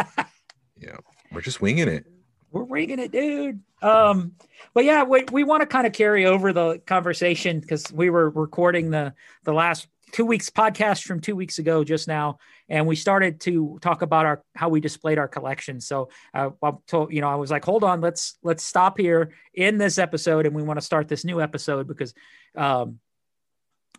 [0.80, 0.98] Yeah.
[1.32, 2.06] We're just winging it.
[2.52, 3.62] We're rigging it, dude.
[3.82, 4.34] Um,
[4.74, 8.30] but yeah, we, we want to kind of carry over the conversation because we were
[8.30, 12.96] recording the the last two weeks podcast from two weeks ago just now, and we
[12.96, 15.82] started to talk about our how we displayed our collection.
[15.82, 19.34] So uh, I told you know I was like, hold on, let's let's stop here
[19.54, 22.14] in this episode, and we want to start this new episode because
[22.56, 23.00] um,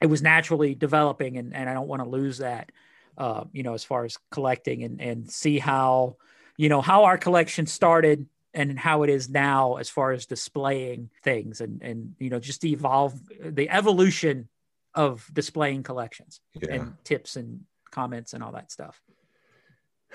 [0.00, 2.72] it was naturally developing, and and I don't want to lose that.
[3.16, 6.16] Uh, you know, as far as collecting and and see how
[6.56, 8.26] you know how our collection started
[8.58, 12.60] and how it is now as far as displaying things and and you know just
[12.60, 14.48] the evolve uh, the evolution
[14.94, 16.74] of displaying collections Yeah.
[16.74, 17.48] and tips and
[17.90, 19.00] comments and all that stuff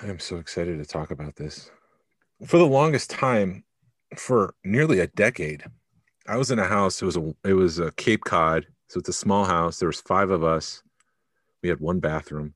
[0.01, 1.69] I'm so excited to talk about this.
[2.47, 3.63] For the longest time,
[4.17, 5.61] for nearly a decade,
[6.27, 6.99] I was in a house.
[7.01, 9.77] It was a it was a Cape Cod, so it's a small house.
[9.77, 10.81] There was five of us.
[11.61, 12.55] We had one bathroom.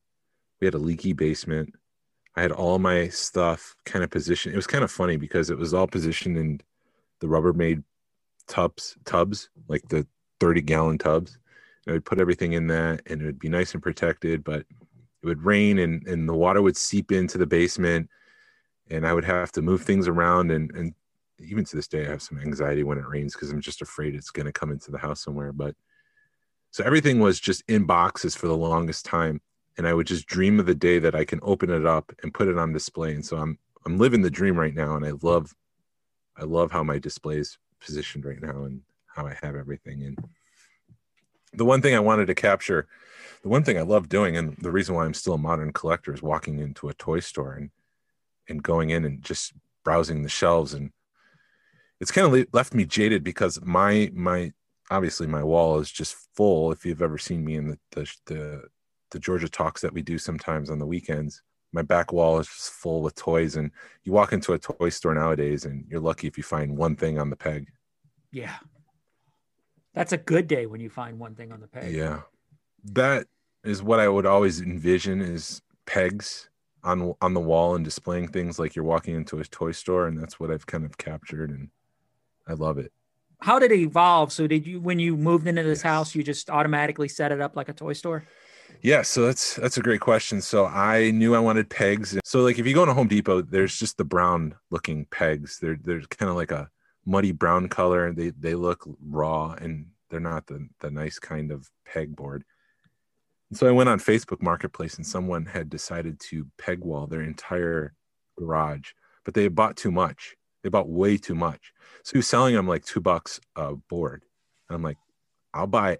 [0.60, 1.69] We had a leaky basement.
[2.38, 4.54] I had all my stuff kind of positioned.
[4.54, 6.62] It was kind of funny because it was all positioned in
[7.19, 7.84] the Rubbermaid
[8.47, 10.06] tubs, tubs like the
[10.39, 11.39] 30 gallon tubs.
[11.86, 14.43] And I would put everything in that, and it would be nice and protected.
[14.43, 14.65] But
[15.23, 18.10] it would rain and, and the water would seep into the basement
[18.89, 20.93] and I would have to move things around and, and
[21.39, 24.15] even to this day I have some anxiety when it rains because I'm just afraid
[24.15, 25.76] it's going to come into the house somewhere but
[26.71, 29.41] so everything was just in boxes for the longest time
[29.78, 32.34] and I would just dream of the day that I can open it up and
[32.34, 35.13] put it on display and so I'm I'm living the dream right now and I
[35.22, 35.54] love
[36.38, 40.18] I love how my display is positioned right now and how I have everything and
[41.54, 42.88] the one thing I wanted to capture
[43.44, 46.13] the one thing I love doing, and the reason why I'm still a modern collector,
[46.13, 47.70] is walking into a toy store and
[48.50, 50.74] and going in and just browsing the shelves.
[50.74, 50.92] And
[52.00, 54.54] it's kind of le- left me jaded because my my
[54.90, 56.72] obviously my wall is just full.
[56.72, 58.63] If you've ever seen me in the the the,
[59.12, 61.41] the Georgia talks that we do sometimes on the weekends,
[61.74, 63.56] my back wall is just full with toys.
[63.56, 63.72] And
[64.04, 67.20] you walk into a toy store nowadays, and you're lucky if you find one thing
[67.20, 67.67] on the peg.
[68.32, 68.56] yeah
[69.93, 71.91] that's a good day when you find one thing on the peg.
[71.91, 72.22] Yeah.
[72.84, 73.26] That
[73.63, 76.50] is what I would always envision is pegs
[76.84, 80.15] on on the wall and displaying things like you're walking into a toy store and
[80.22, 81.70] that's what I've kind of captured and
[82.48, 82.91] I love it.
[83.41, 85.84] how did it evolve so did you when you moved into this Yes.
[85.84, 88.24] house you just automatically set it up like a toy store
[88.82, 90.41] Yeah, so that's that's a great question.
[90.41, 92.17] So I knew I wanted pegs.
[92.23, 95.60] So like if you go to Home Depot, there's just the brown looking pegs.
[95.60, 96.69] They're they're kind of like a
[97.06, 98.13] muddy brown color.
[98.13, 102.41] They they look raw and they're not the the nice kind of pegboard.
[103.53, 107.93] So I went on Facebook Marketplace and someone had decided to peg wall their entire
[108.38, 108.91] garage,
[109.23, 110.36] but they had bought too much.
[110.63, 111.71] They bought way too much.
[112.03, 114.23] So he was selling them like two bucks a board.
[114.69, 114.97] And I'm like,
[115.53, 115.99] I'll buy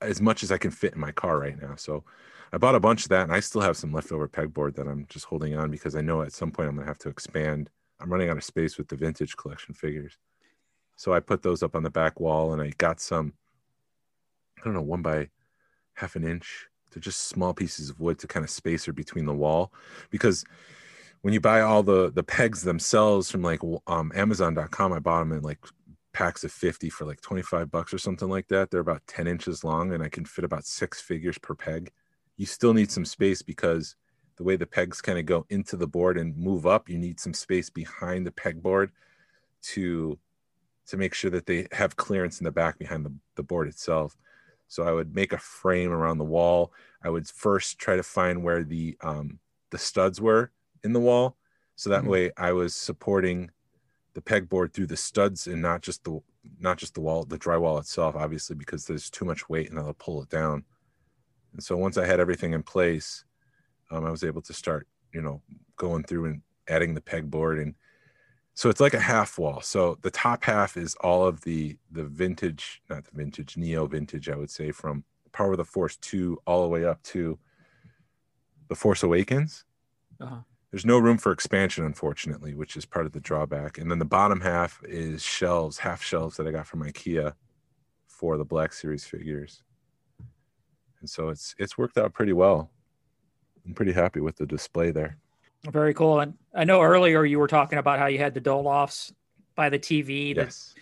[0.00, 1.74] as much as I can fit in my car right now.
[1.76, 2.04] So
[2.52, 5.06] I bought a bunch of that and I still have some leftover pegboard that I'm
[5.08, 7.70] just holding on because I know at some point I'm gonna have to expand.
[8.00, 10.18] I'm running out of space with the vintage collection figures.
[10.96, 13.34] So I put those up on the back wall and I got some,
[14.58, 15.28] I don't know, one by
[15.94, 16.66] half an inch.
[16.90, 19.72] They're just small pieces of wood to kind of spacer between the wall.
[20.10, 20.44] Because
[21.22, 25.32] when you buy all the the pegs themselves from like um, Amazon.com, I bought them
[25.32, 25.58] in like
[26.16, 28.70] packs of 50 for like 25 bucks or something like that.
[28.70, 31.92] They're about 10 inches long and I can fit about six figures per peg.
[32.38, 33.96] You still need some space because
[34.38, 37.20] the way the pegs kind of go into the board and move up, you need
[37.20, 38.90] some space behind the pegboard
[39.62, 40.18] to
[40.86, 44.16] to make sure that they have clearance in the back behind the, the board itself.
[44.68, 46.72] So I would make a frame around the wall.
[47.02, 50.52] I would first try to find where the um, the studs were
[50.84, 51.38] in the wall,
[51.76, 52.08] so that Mhm.
[52.08, 53.50] way I was supporting
[54.16, 56.18] the pegboard through the studs and not just the
[56.58, 58.16] not just the wall, the drywall itself.
[58.16, 60.64] Obviously, because there's too much weight and I'll pull it down.
[61.52, 63.24] And so once I had everything in place,
[63.90, 65.42] um, I was able to start, you know,
[65.76, 67.74] going through and adding the pegboard and
[68.54, 69.60] so it's like a half wall.
[69.60, 74.30] So the top half is all of the the vintage, not the vintage, neo vintage,
[74.30, 77.38] I would say, from Power of the Force 2 all the way up to
[78.68, 79.66] the Force Awakens.
[80.18, 80.40] Uh-huh.
[80.76, 83.78] There's no room for expansion, unfortunately, which is part of the drawback.
[83.78, 87.32] And then the bottom half is shelves, half shelves that I got from IKEA
[88.08, 89.62] for the Black Series figures.
[91.00, 92.70] And so it's it's worked out pretty well.
[93.64, 95.16] I'm pretty happy with the display there.
[95.64, 96.20] Very cool.
[96.20, 99.14] And I know earlier you were talking about how you had the Dolofs
[99.54, 100.34] by the TV.
[100.34, 100.74] That, Yes.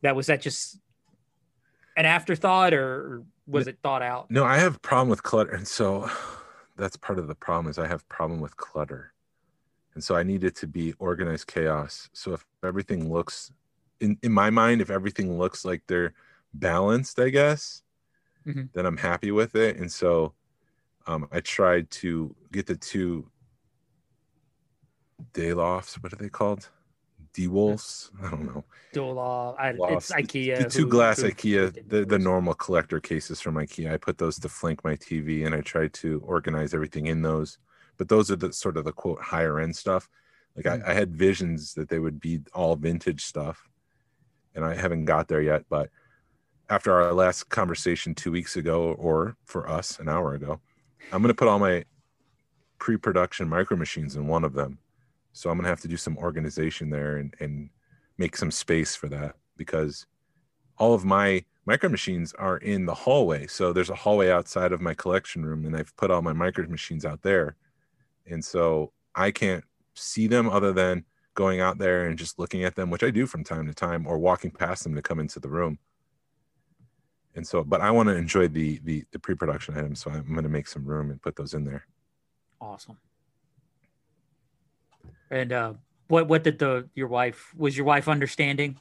[0.00, 0.80] that was that just
[1.98, 4.30] an afterthought or was it thought out?
[4.30, 6.10] No, I have a problem with clutter, and so
[6.78, 7.70] that's part of the problem.
[7.70, 9.11] Is I have problem with clutter,
[9.94, 12.08] and so I need it to be organized chaos.
[12.12, 13.52] So if everything looks,
[14.00, 16.14] in in my mind, if everything looks like they're
[16.54, 17.82] balanced, I guess,
[18.46, 18.70] Mhm.
[18.72, 19.76] then I'm happy with it.
[19.76, 20.34] And so,
[21.06, 23.30] um, I tried to get the two
[25.34, 26.02] Daylofts.
[26.02, 26.68] What are they called?
[27.34, 28.10] D-Wolves?
[28.22, 28.64] I don't know.
[28.92, 29.54] Dolof.
[29.58, 30.12] I, it's.
[30.12, 30.58] IKEA.
[30.64, 33.92] The two who- glass who- IKEA, the, the normal collector cases from IKEA.
[33.92, 37.58] I put those to flank my TV and I tried to organize everything in those.
[37.96, 40.08] But those are the sort of the quote higher end stuff.
[40.56, 40.84] Like Mm.
[40.86, 43.68] I, I had visions that they would be all vintage stuff.
[44.54, 45.64] And I haven't got there yet.
[45.68, 45.90] But
[46.68, 50.60] after our last conversation two weeks ago, or for us an hour ago,
[51.12, 51.84] I'm gonna put all my
[52.78, 54.78] pre-production micro machines in one of them.
[55.32, 57.70] So I'm gonna have to do some organization there and, and
[58.18, 60.06] make some space for that because
[60.78, 63.46] all of my micro machines are in the hallway.
[63.46, 66.66] So there's a hallway outside of my collection room, and I've put all my micro
[66.66, 67.56] machines out there.
[68.26, 71.04] And so I can't see them other than
[71.34, 74.06] going out there and just looking at them, which I do from time to time,
[74.06, 75.78] or walking past them to come into the room.
[77.34, 80.42] And so, but I want to enjoy the the, the pre-production items, so I'm going
[80.42, 81.86] to make some room and put those in there.
[82.60, 82.98] Awesome.
[85.30, 85.72] And uh,
[86.08, 88.78] what what did the your wife was your wife understanding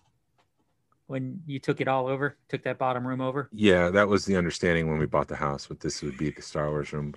[1.08, 3.50] when you took it all over, took that bottom room over?
[3.54, 5.70] Yeah, that was the understanding when we bought the house.
[5.70, 7.14] What this would be the Star Wars room,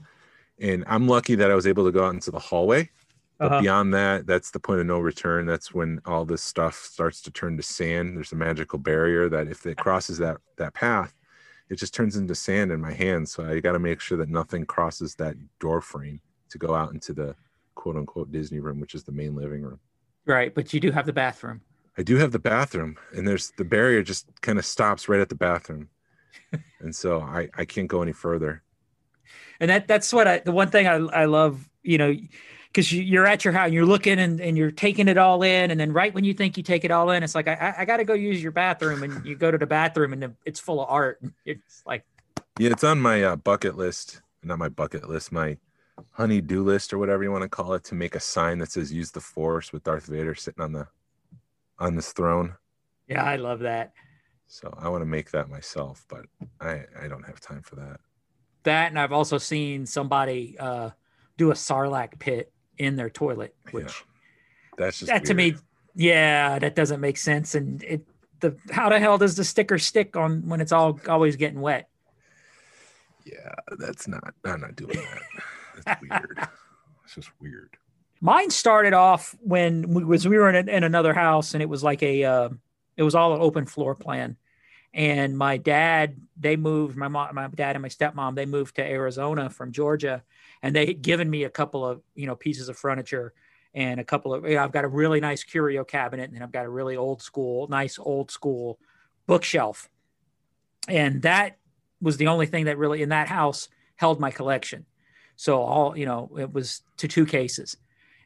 [0.61, 2.91] and I'm lucky that I was able to go out into the hallway.
[3.39, 3.63] But Uh-huh.
[3.63, 5.45] beyond that, that's the point of no return.
[5.47, 8.17] That's when all this stuff starts to turn to sand.
[8.17, 11.15] There's a magical barrier that if it crosses that that path,
[11.69, 13.33] it just turns into sand in my hands.
[13.33, 16.93] So I got to make sure that nothing crosses that door frame to go out
[16.93, 17.37] into the
[17.75, 19.81] quote unquote Disney room, which is the main living room.
[20.27, 21.61] Right, but you do have the bathroom.
[21.99, 25.29] I do have the bathroom, and there's the barrier just kind of stops right at
[25.29, 25.91] the bathroom,
[26.81, 28.64] and so I I can't go any further.
[29.61, 32.15] And that that's what I the one thing I I love you know
[32.69, 35.43] because you, you're at your house and you're looking and, and you're taking it all
[35.43, 37.55] in and then right when you think you take it all in it's like I
[37.55, 40.35] I, I got to go use your bathroom and you go to the bathroom and
[40.45, 42.05] it's full of art it's like
[42.59, 44.23] Yeah, it's on my uh, bucket list.
[44.43, 45.57] Not my bucket list, my
[46.13, 48.71] honey do list or whatever you want to call it, to make a sign that
[48.71, 50.87] says "Use the Force" with Darth Vader sitting on the
[51.79, 52.57] on this throne.
[53.09, 53.93] yeah I love that
[54.47, 56.27] So I want to make that myself, but
[56.61, 58.01] I I don't have time for that.
[58.65, 60.91] That and I've also seen somebody uh
[61.37, 63.93] do a sarlacc pit in their toilet which Yeah,
[64.79, 65.55] That's just that to me
[65.95, 68.03] yeah that doesn't make sense and it
[68.41, 71.89] the how the hell does the sticker stick on when it's all always getting wet
[73.25, 74.35] Yeah, that's not.
[74.45, 75.23] I'm not doing that.
[75.85, 76.49] That's weird.
[77.05, 77.77] It's just weird.
[78.21, 81.83] Mine started off when we was we were in, in another house and it was
[81.83, 82.49] like a uh,
[82.97, 84.37] it was all an open floor plan,
[84.95, 88.83] and my dad they moved my mom my dad and my stepmom they moved to
[88.83, 90.23] Arizona from Georgia,
[90.63, 93.35] and they had given me a couple of you know pieces of furniture
[93.75, 96.53] and a couple of you know, I've got a really nice curio cabinet and I've
[96.53, 98.79] got a really old school nice old school
[99.27, 99.91] bookshelf,
[100.89, 101.59] and that
[102.01, 104.87] was the only thing that really in that house held my collection.
[105.37, 107.77] So all you know it was to two cases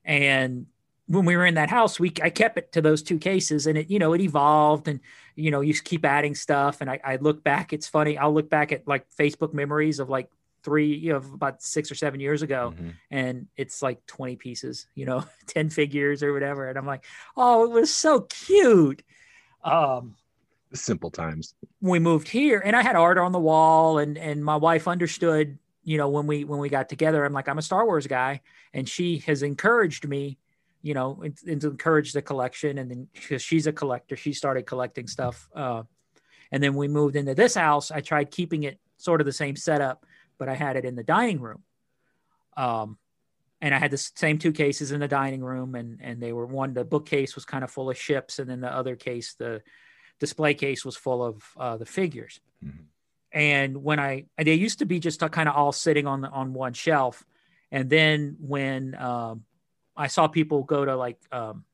[0.04, 0.66] and
[1.08, 3.76] when we were in that house we i kept it to those two cases and
[3.78, 5.00] it you know it evolved and
[5.36, 8.50] you know you keep adding stuff and i, I look back it's funny i'll look
[8.50, 10.30] back at like facebook memories of like
[10.62, 12.92] three you know about six or seven years ago Mhm.
[13.10, 17.04] and it's like 20 pieces you know 10 figures or whatever and i'm like
[17.36, 19.02] oh it was so cute
[19.64, 20.14] um
[20.74, 21.54] Simple times.
[21.80, 25.58] we moved here and I had art on the wall and and my wife understood,
[25.82, 28.42] you know, when we when we got together, I'm like, I'm a Star Wars guy.
[28.74, 30.36] And she has encouraged me,
[30.82, 32.78] you know, and, and to encourage the collection.
[32.78, 35.48] And then because she's a collector, she started collecting stuff.
[35.54, 35.82] Uh,
[36.50, 37.90] and then we moved into this house.
[37.90, 40.04] I tried keeping it sort of the same setup,
[40.38, 41.62] but I had it in the dining room.
[42.56, 42.98] Um,
[43.60, 46.46] and I had the same two cases in the dining room, and and they were
[46.46, 49.62] one the bookcase was kind of full of ships, and then the other case the
[50.20, 52.40] display case was full of uh, the figures.
[52.64, 52.84] Mhm.
[53.32, 56.54] And when I they used to be just kind of all sitting on the, on
[56.54, 57.24] one shelf,
[57.72, 59.44] and then when um,
[59.98, 61.64] I saw people go to like um,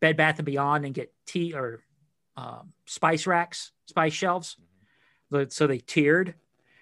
[0.00, 1.82] Bed Bath and Beyond and get tea or
[2.36, 4.56] um, spice racks, spice shelves,
[5.48, 6.34] so they tiered,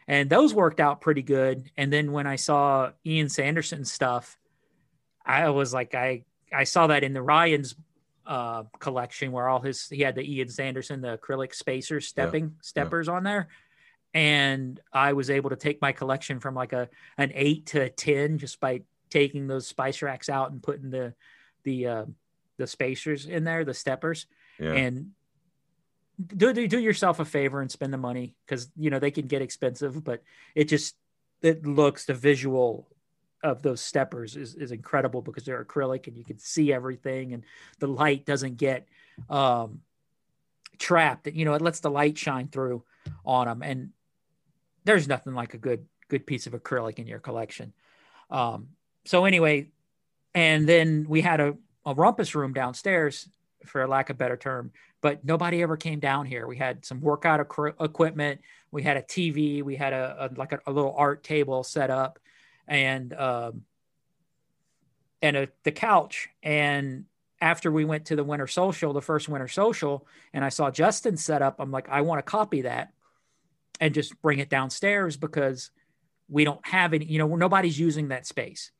[0.07, 1.71] and those worked out pretty good.
[1.77, 4.39] And then when I saw Ian Sanderson stuff,
[5.25, 7.75] I was like, I I saw that in the Ryan's
[8.27, 13.09] uh, collection where all his he had the Ian Sanderson the acrylic spacers stepping steppers
[13.09, 13.49] on there,
[14.13, 17.89] and I was able to take my collection from like a an eight to a
[17.89, 21.15] ten just by taking those spice racks out and putting the
[21.65, 22.05] the uh,
[22.57, 24.27] the spacers in there, the steppers,
[24.59, 24.73] Yeah.
[24.73, 25.11] and
[26.37, 29.27] do, do do yourself a favor and spend the money because you know they can
[29.27, 30.23] get expensive, but
[30.55, 30.97] it just
[31.43, 32.89] it looks the visual
[33.43, 37.43] of those steppers is, is incredible because they're acrylic and you can see everything and
[37.79, 38.87] the light doesn't get
[39.31, 39.81] um
[40.79, 41.27] trapped.
[41.27, 42.85] You know it lets the light shine through
[43.25, 43.91] on them and
[44.85, 47.73] there's nothing like a good good piece of acrylic in your collection.
[48.29, 48.69] Um
[49.11, 49.67] so anyway
[50.35, 53.29] and then we had a, a rumpus room downstairs
[53.67, 54.71] for lack of better term
[55.03, 56.47] but nobody ever came down here.
[56.47, 58.41] We had some workout equi- equipment
[58.71, 61.91] we had a tv we had a, a like a, a little art table set
[61.91, 62.21] up
[62.69, 63.63] and um
[65.23, 66.29] and a, the couch.
[66.43, 67.07] And
[67.43, 71.17] after we went to the winter social the first winter social and i saw justin
[71.17, 72.93] set up i'm like i want to copy that
[73.81, 75.71] and just bring it downstairs because
[76.29, 78.73] we don't have any you know nobody's using that space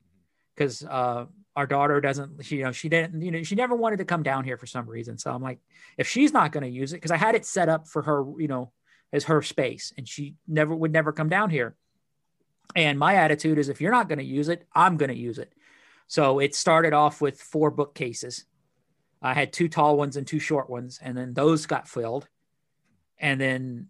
[0.61, 1.25] because uh
[1.57, 4.23] our daughter doesn't she, you know she didn't you know she never wanted to come
[4.23, 5.17] down here for some reason.
[5.17, 5.59] So i'm like
[5.97, 8.25] if she's not going to use it because i had it set up for her
[8.39, 8.71] you know
[9.13, 11.75] as her space and she never would never come down here.
[12.77, 15.39] And my attitude is if you're not going to use it i'm going to use
[15.39, 15.53] it.
[16.07, 18.45] So it started off with four bookcases.
[19.23, 22.29] I had two tall ones and two short ones and then those got filled.
[23.19, 23.89] And then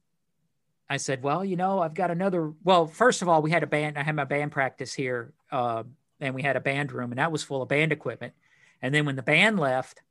[0.88, 3.66] i said well you know i've got another well first of all we had a
[3.66, 5.84] band i had my band practice here uh,
[6.20, 8.34] and we had a band room and that was full of band equipment.
[8.82, 10.02] And then when the band left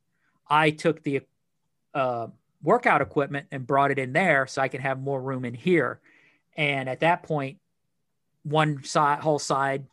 [0.48, 1.20] i took the
[1.94, 2.26] uh,
[2.62, 6.00] workout equipment and brought it in there so i could have more room in here.
[6.56, 7.58] And at that point
[8.42, 9.86] one side whole side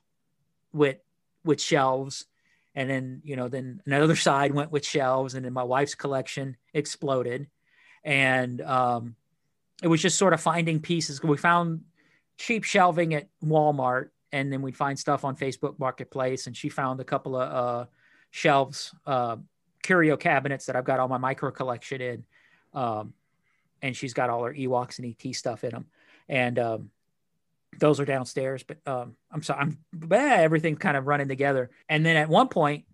[0.74, 0.98] with
[1.44, 2.26] with shelves
[2.76, 6.58] and then you know then another side went with shelves and then my wife's collection
[6.74, 7.48] exploded.
[8.04, 9.16] And um
[9.84, 11.22] it was just sort of finding pieces.
[11.22, 11.82] We found
[12.38, 17.00] cheap shelving at walmart and then we'd find stuff on facebook marketplace and she found
[17.00, 17.86] a couple of uh
[18.32, 19.38] shelves uh
[19.84, 22.24] curio cabinets that i've got all my micro collection in
[22.74, 23.14] um
[23.82, 25.86] and she's got all her ewoks and et stuff in them
[26.30, 26.90] and um
[27.80, 31.70] those are downstairs but um i'm sorry i'm bah, everything's kind of running together.
[31.90, 32.86] And then at one point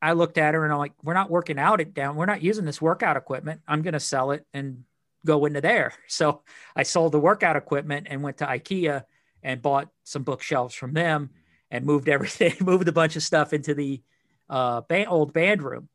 [0.00, 2.42] i looked at her and i'm like we're not working out it down we're not
[2.42, 3.60] using this workout equipment.
[3.66, 4.84] I'm going to sell it and
[5.26, 5.92] go into there.
[6.08, 6.42] So
[6.74, 9.04] i sold the workout equipment and went to ikea
[9.48, 11.30] and bought some bookshelves from them
[11.70, 14.00] and moved everything moved a bunch of stuff into the
[14.48, 15.88] uh band, old band room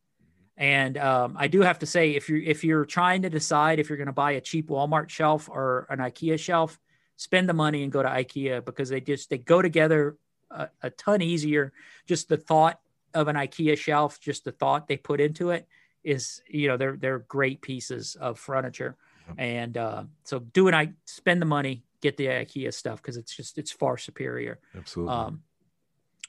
[0.55, 3.89] and um, I do have to say, if you're if you're trying to decide if
[3.89, 6.79] you're going to buy a cheap Walmart shelf or an IKEA shelf,
[7.15, 10.17] spend the money and go to IKEA because they just they go together
[10.51, 11.73] a, a ton easier.
[12.05, 12.79] Just the thought
[13.15, 15.67] of an IKEA shelf, just the thought they put into it
[16.03, 18.95] is, you know, they're they're great pieces of furniture,
[19.39, 20.75] and uh, so do it.
[20.75, 24.59] I spend the money, get the IKEA stuff because it's just it's far superior.
[24.77, 25.13] Absolutely.
[25.15, 25.41] Um,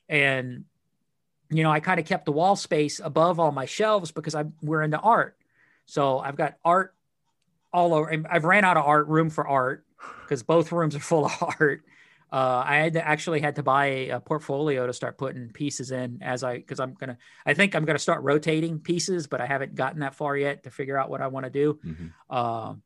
[0.09, 0.65] and
[1.51, 4.55] you know, I kind of kept the wall space above all my shelves because I'm
[4.63, 5.37] we're into art.
[5.87, 6.95] So I've got art
[7.73, 8.11] all over.
[8.31, 9.85] I've ran out of art room for art
[10.23, 11.83] because both rooms are full of art.
[12.33, 15.91] Uh, I had to actually had to buy a, a portfolio to start putting pieces
[15.91, 19.47] in as I because I'm gonna I think I'm gonna start rotating pieces, but I
[19.47, 21.79] haven't gotten that far yet to figure out what I want to do.
[21.85, 22.35] Mhm.
[22.35, 22.83] Um,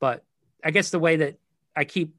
[0.00, 0.24] but
[0.64, 1.38] I guess the way that
[1.76, 2.14] I keep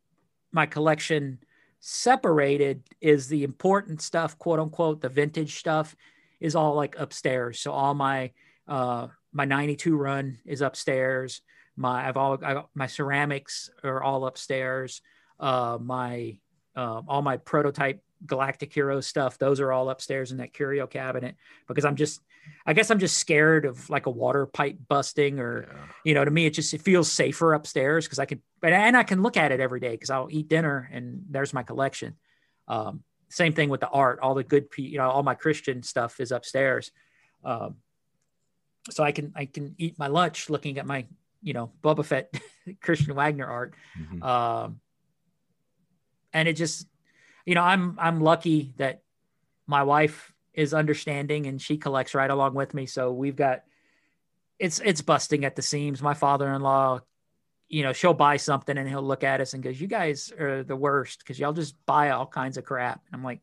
[0.51, 1.39] my collection
[1.79, 5.95] separated is the important stuff, quote unquote, the vintage stuff
[6.39, 7.59] is all like upstairs.
[7.59, 8.31] So all my
[8.67, 11.41] uh my 92 run is upstairs.
[11.75, 15.01] My I've all I, my ceramics are all upstairs.
[15.39, 16.37] Uh my
[16.75, 21.35] uh, all my prototype Galactic Hero stuff, those are all upstairs in that curio cabinet
[21.67, 22.21] because I'm just
[22.65, 25.85] I guess I'm just scared of like a water pipe busting or Yeah.
[26.03, 28.25] you know to me it just it feels safer upstairs because i
[28.61, 31.53] but and i can look at it every day because i'll eat dinner and there's
[31.53, 32.13] my collection
[32.67, 35.81] um, same thing with the art all the good pe- you know all my christian
[35.81, 36.91] stuff is upstairs
[37.43, 37.77] um,
[38.91, 41.05] so i can i can eat my lunch looking at my
[41.41, 42.31] you know Boba Fett
[42.81, 44.23] Christian Waggoner art Mhm.
[44.23, 44.79] um,
[46.33, 46.87] and it just
[47.45, 49.01] you know i'm i'm lucky that
[49.67, 52.85] my wife is understanding and she collects right along with me.
[52.85, 53.63] So we've got
[54.57, 56.01] it's it's busting at the seams.
[56.01, 57.01] My father-in-law
[57.67, 60.63] you know she'll buy something and he'll look at us and goes you guys are
[60.63, 63.01] the worst because y'all just buy all kinds of crap.
[63.07, 63.41] And i'm like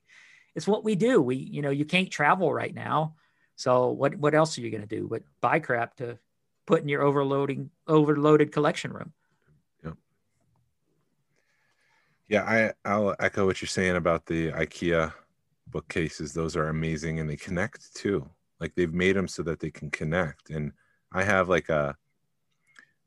[0.55, 1.21] it's what we do.
[1.21, 3.15] We you know you can't travel right now.
[3.57, 6.19] So what what else are you going to do but buy crap to
[6.67, 9.13] put in your overloading overloaded collection room
[12.33, 15.13] Yeah, I I'll echo what you're saying about the IKEA.
[15.69, 16.35] bookcases.
[16.35, 18.31] Those are amazing and they connect too.
[18.61, 20.51] Like they've made them so that they can connect.
[20.51, 20.73] And
[21.13, 21.97] I have like a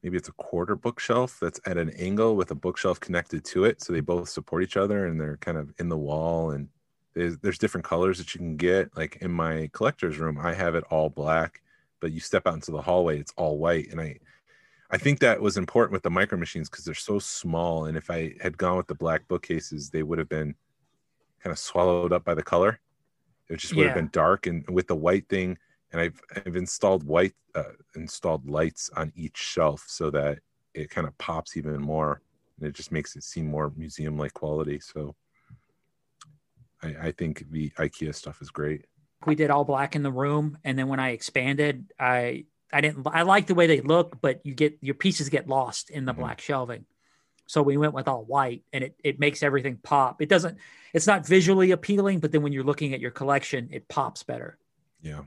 [0.03, 3.84] maybe it's a quarter bookshelf that's at an angle with a bookshelf connected to it.
[3.84, 6.51] So they both support each other and they're kind of in the wall.
[6.51, 6.69] And
[7.15, 8.97] there's, there's different colors that you can get.
[8.97, 11.63] Like in my collector's room, I have it all black,
[12.01, 13.89] but you step out into the hallway, it's all white.
[13.91, 14.19] And I,
[14.96, 17.86] I think that was important with the micro machines because they're so small.
[17.86, 20.56] And if I had gone with the black bookcases, they would have been
[21.43, 22.80] kind of swallowed up by the color.
[23.50, 23.89] It just would Yeah.
[23.89, 24.48] have been dark.
[24.48, 25.58] And with the white thing,
[25.91, 30.39] and I've I've installed white uh, installed lights on each shelf so that
[30.74, 32.22] it kind of pops even more,
[32.60, 34.80] and it just makes it seem more museum like quality.
[34.80, 35.16] So
[36.82, 38.86] I, I think the IKEA stuff is great.
[39.26, 43.05] we did all black in the room and then when i expanded i i didn't
[43.11, 46.13] i like the way they look but you get your pieces get lost in the
[46.13, 46.18] Mhm.
[46.18, 46.86] black shelving.
[47.47, 50.20] So we went with all white and it, it makes everything pop.
[50.22, 50.57] It doesn't
[50.93, 54.57] it's not visually appealing but then when you're looking at your collection it pops better.
[55.01, 55.26] Yeah,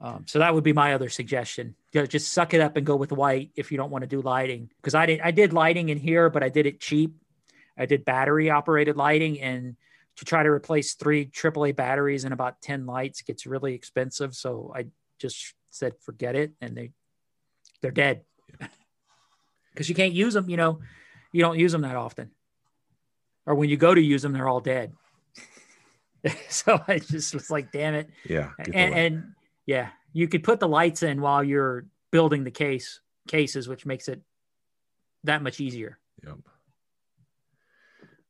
[0.00, 1.74] um, so that would be my other suggestion.
[1.92, 4.20] Ju- just suck it up and go with white if you don't want to do
[4.20, 4.70] lighting.
[4.76, 7.14] Because i did i did lighting in here but i did it cheap.
[7.76, 9.76] I did battery operated lighting and
[10.16, 14.34] to try to replace three AAA batteries and about 10 lights gets really expensive.
[14.34, 14.86] So I
[15.18, 16.52] just said, forget it.
[16.60, 16.90] And they,
[17.82, 18.22] they're dead
[19.72, 20.48] because you can't use them.
[20.48, 20.80] You know,
[21.32, 22.30] you don't use them that often.
[23.46, 24.92] Or when you go to use them, they're all dead.
[26.48, 28.10] so I just was like, damn it.
[28.28, 28.50] yeah.
[28.58, 29.24] And, and
[29.66, 34.08] yeah, you could put the lights in while you're building the case cases, which makes
[34.08, 34.20] it
[35.24, 35.98] that much easier.
[36.24, 36.38] Yep.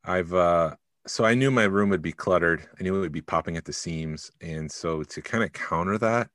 [0.05, 0.77] I've uh
[1.07, 2.67] so I knew my room would be cluttered.
[2.79, 5.99] I knew it would be popping at the seams, and so to kind of counter
[5.99, 6.29] that,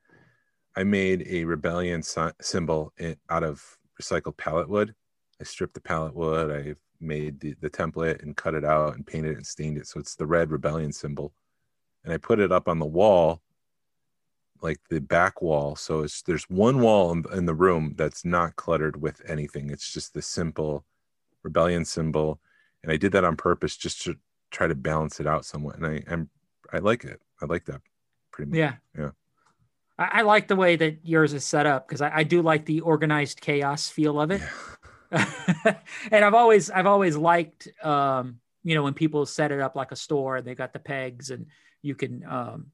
[0.76, 3.64] I made a rebellion sy- symbol in, out of
[4.02, 4.94] recycled pallet wood.
[5.40, 6.52] I stripped the pallet wood.
[6.52, 9.88] I made the, the template and cut it out and painted it and stained it
[9.88, 11.34] so it's the red rebellion symbol,
[12.04, 13.42] and I put it up on the wall,
[14.62, 15.76] like the back wall.
[15.76, 19.70] So it's there's one wall in, in the room that's not cluttered with anything.
[19.70, 20.86] It's just the simple
[21.46, 22.42] rebellion symbol
[22.84, 24.16] and i did that on purpose just to
[24.52, 26.28] try to balance it out somewhat and i am
[26.74, 27.80] i like it i like that
[28.32, 28.74] pretty much Yeah.
[28.98, 29.12] Yeah.
[29.98, 32.66] I, I like the way that yours is set up because I, I do like
[32.66, 34.42] the organized chaos feel of it.
[35.12, 39.92] and I've always I've always liked um, you know, when people set it up like
[39.92, 41.48] a store and they got the pegs and
[41.82, 42.68] you can um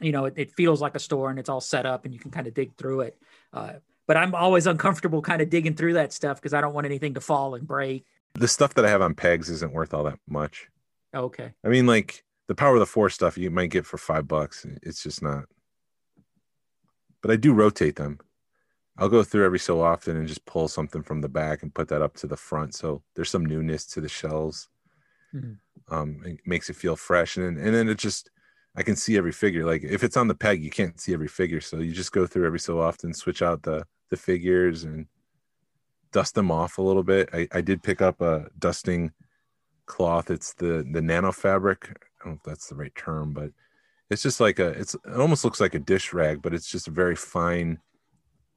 [0.00, 2.20] you know, it, it feels like a store and it's all set up and you
[2.20, 3.16] can kind of dig through it.
[3.52, 3.72] Uh,
[4.06, 7.14] but I'm always uncomfortable kind of digging through that stuff because I don't want anything
[7.14, 8.04] to fall and break.
[8.38, 10.68] the stuff that i have on pegs isn't worth all that much
[11.14, 11.52] Okay.
[11.64, 14.64] i mean like the power of the four stuff you might get for five bucks
[14.82, 15.44] it's just not
[17.22, 18.18] but i do rotate them.
[19.00, 21.86] I'll go through every so often and just pull something from the back and put
[21.88, 22.74] that up to the front.
[22.74, 24.68] So there's some newness to the shells.
[25.34, 25.58] Mhm.
[25.90, 27.36] um it makes it feel fresh.
[27.36, 28.30] And then, and then it just
[28.76, 29.64] i can see every figure.
[29.64, 31.60] Like if it's on the peg you can't see every figure.
[31.60, 35.06] So you just go through every so often switch out the the figures and
[36.12, 37.28] dust them off a little bit.
[37.32, 39.12] I, I did pick up a dusting
[39.86, 40.30] cloth.
[40.30, 41.80] It's the the nano fabric.
[41.90, 43.50] I don't know if that's the right term but
[44.10, 46.88] it's just like a it's it almost looks like a dish rag but it's just
[46.88, 47.78] a very fine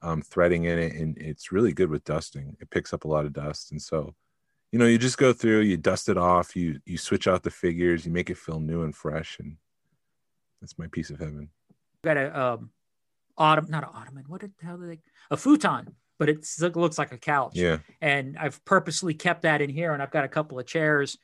[0.01, 2.57] um, threading in it and it's really good with dusting.
[2.59, 4.15] It picks up a lot of dust and so
[4.71, 7.51] you know you just go through you dust it off you you switch out the
[7.51, 9.57] figures you make it feel new and fresh and
[10.59, 11.49] that's my piece of heaven.
[12.03, 12.71] Got a um
[13.37, 14.99] autumn not an ottoman what the hell do they
[15.29, 17.53] a futon but it's, it looks like a couch.
[17.55, 17.79] Yeah.
[17.99, 21.17] And i've purposely kept that in here and i've got a couple of chairs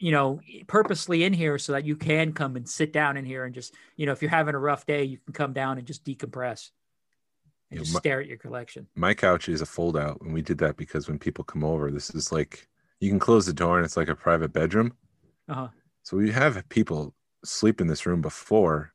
[0.00, 3.44] you know purposely in here so that you can come and sit down in here
[3.44, 5.86] and just you know if you're having a rough day you can come down and
[5.86, 6.70] just decompress.
[7.70, 8.88] And Yeah, just my- stare at your collection.
[8.96, 11.90] my couch is a fold out and we did that because when people come over
[11.90, 12.66] this is like
[12.98, 14.92] you can close the door and it's like a private bedroom.
[15.48, 15.68] Uh-huh.
[16.02, 18.92] So we have people sleep in this room before.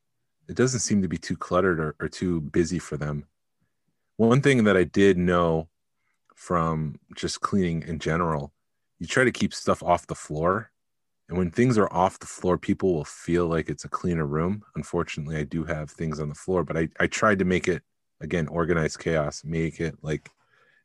[0.47, 3.25] It doesn't seem to be too cluttered or, or too busy for them.
[4.17, 5.69] One thing that i did know
[6.35, 8.53] from just cleaning in general
[8.99, 10.71] you try to keep stuff off the floor
[11.27, 14.63] and when things are off the floor people will feel like it's a cleaner room.
[14.75, 17.83] Unfortunately i do have things on the floor but i, I tried to make it
[18.21, 20.29] again organized chaos make it like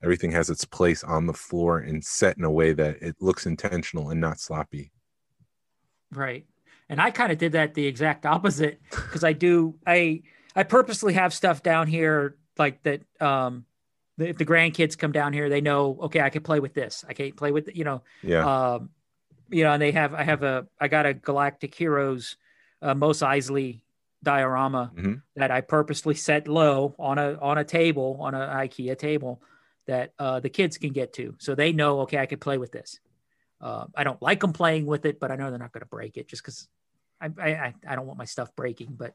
[0.03, 3.47] everything has its place on the floor and set in a way that it looks
[3.47, 4.93] intentional and not sloppy.
[6.13, 6.47] Right.
[6.89, 10.23] And i kind of did that the exact opposite because i do i
[10.57, 13.65] i purposely have stuff down here like that um
[14.19, 17.05] if the grandkids come down here they know okay i can play with this.
[17.09, 18.73] I can't play with you know yeah.
[18.73, 18.91] um,
[19.51, 22.37] you know, and they have, I have a, I got a Galactic Heroes,
[22.83, 23.81] uh, Mos Eisley
[24.23, 25.23] diorama Mhm.
[25.37, 29.43] that I purposely set low on a, on a table, on an IKEA table
[29.87, 31.35] that uh, the kids can get to.
[31.39, 33.01] So they know, okay, I can play with this.
[33.61, 35.87] Uh, I don't like them playing with it, but I know they're not going to
[35.87, 36.69] break it just because
[37.21, 39.15] I, I I don't want my stuff breaking, but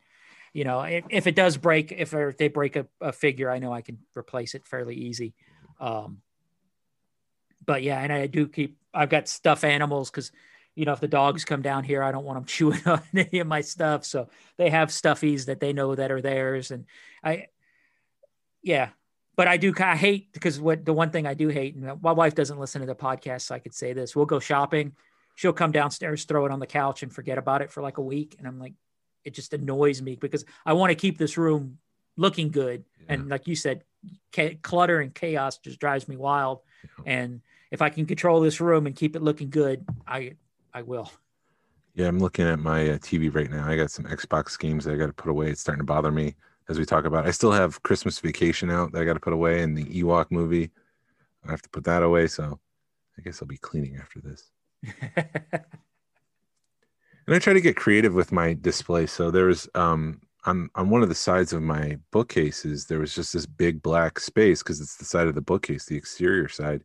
[0.53, 3.59] you know, if, if it does break, if, if they break a, a, figure, I
[3.59, 5.33] know I can replace it fairly easy.
[5.81, 6.21] Um,
[7.65, 8.77] but yeah, and I do keep.
[8.95, 10.31] I've got stuffed animals because
[10.75, 13.39] you know if the dogs come down here, I don't want them chewing on any
[13.39, 14.05] of my stuff.
[14.05, 16.85] So they have stuffies that they know that are theirs, and
[17.23, 17.47] I,
[18.61, 18.89] yeah.
[19.37, 22.01] But I do kind of hate because what the one thing I do hate, and
[22.01, 24.93] my wife doesn't listen to the podcast, so I could say this: we'll go shopping,
[25.35, 28.01] she'll come downstairs, throw it on the couch, and forget about it for like a
[28.01, 28.73] week, and I'm like,
[29.25, 31.79] it just annoys me because I want to keep this room
[32.15, 33.13] looking good, yeah.
[33.13, 33.83] and like you said,
[34.61, 36.61] clutter and chaos just drives me wild,
[37.05, 37.13] yeah.
[37.13, 37.41] and
[37.71, 40.35] if I can control this room and keep it looking good, I
[40.73, 41.11] I will.
[41.95, 43.65] Yeah, I'm looking at my uh, TV right now.
[43.67, 45.49] I got some Xbox games that I got to put away.
[45.49, 46.35] It's starting to bother me
[46.67, 47.25] as we talk about.
[47.25, 50.29] I still have Christmas Vacation out that I got to put away, and the Ewok
[50.29, 50.71] movie.
[51.47, 52.27] I have to put that away.
[52.27, 52.59] So
[53.17, 54.51] I guess I'll be cleaning after this.
[55.15, 55.25] and
[57.27, 59.05] I try to get creative with my display.
[59.05, 63.15] So there was um, on on one of the sides of my bookcases, there was
[63.15, 66.83] just this big black space because it's the side of the bookcase, the exterior side.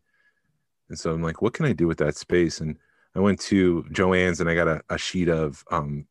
[0.91, 2.61] And so I'm like, what can I do with that space?
[2.61, 2.77] And
[3.15, 6.07] I went to Joann's and I got a, a sheet of um,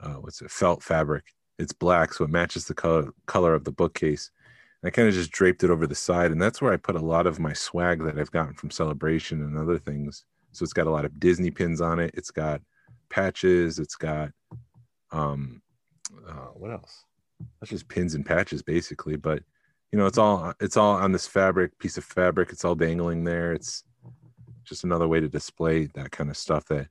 [0.00, 1.24] uh, what's it, felt fabric.
[1.58, 4.30] It's black, so it matches the color color of the bookcase.
[4.82, 6.96] And I kind of just draped it over the side, and that's where I put
[6.96, 10.24] a lot of my swag that I've gotten from Celebration and other things.
[10.52, 12.12] So it's got a lot of Disney pins on it.
[12.14, 12.62] It's got
[13.10, 13.78] patches.
[13.78, 14.30] It's got
[15.12, 15.62] um,
[16.26, 17.04] uh, what else?
[17.60, 19.42] That's just pins and patches basically, but
[19.92, 22.50] you know it's all it's all on this fabric piece of fabric.
[22.50, 23.52] It's all dangling there.
[23.52, 23.84] It's
[24.64, 26.88] just another way to display that kind of stuff that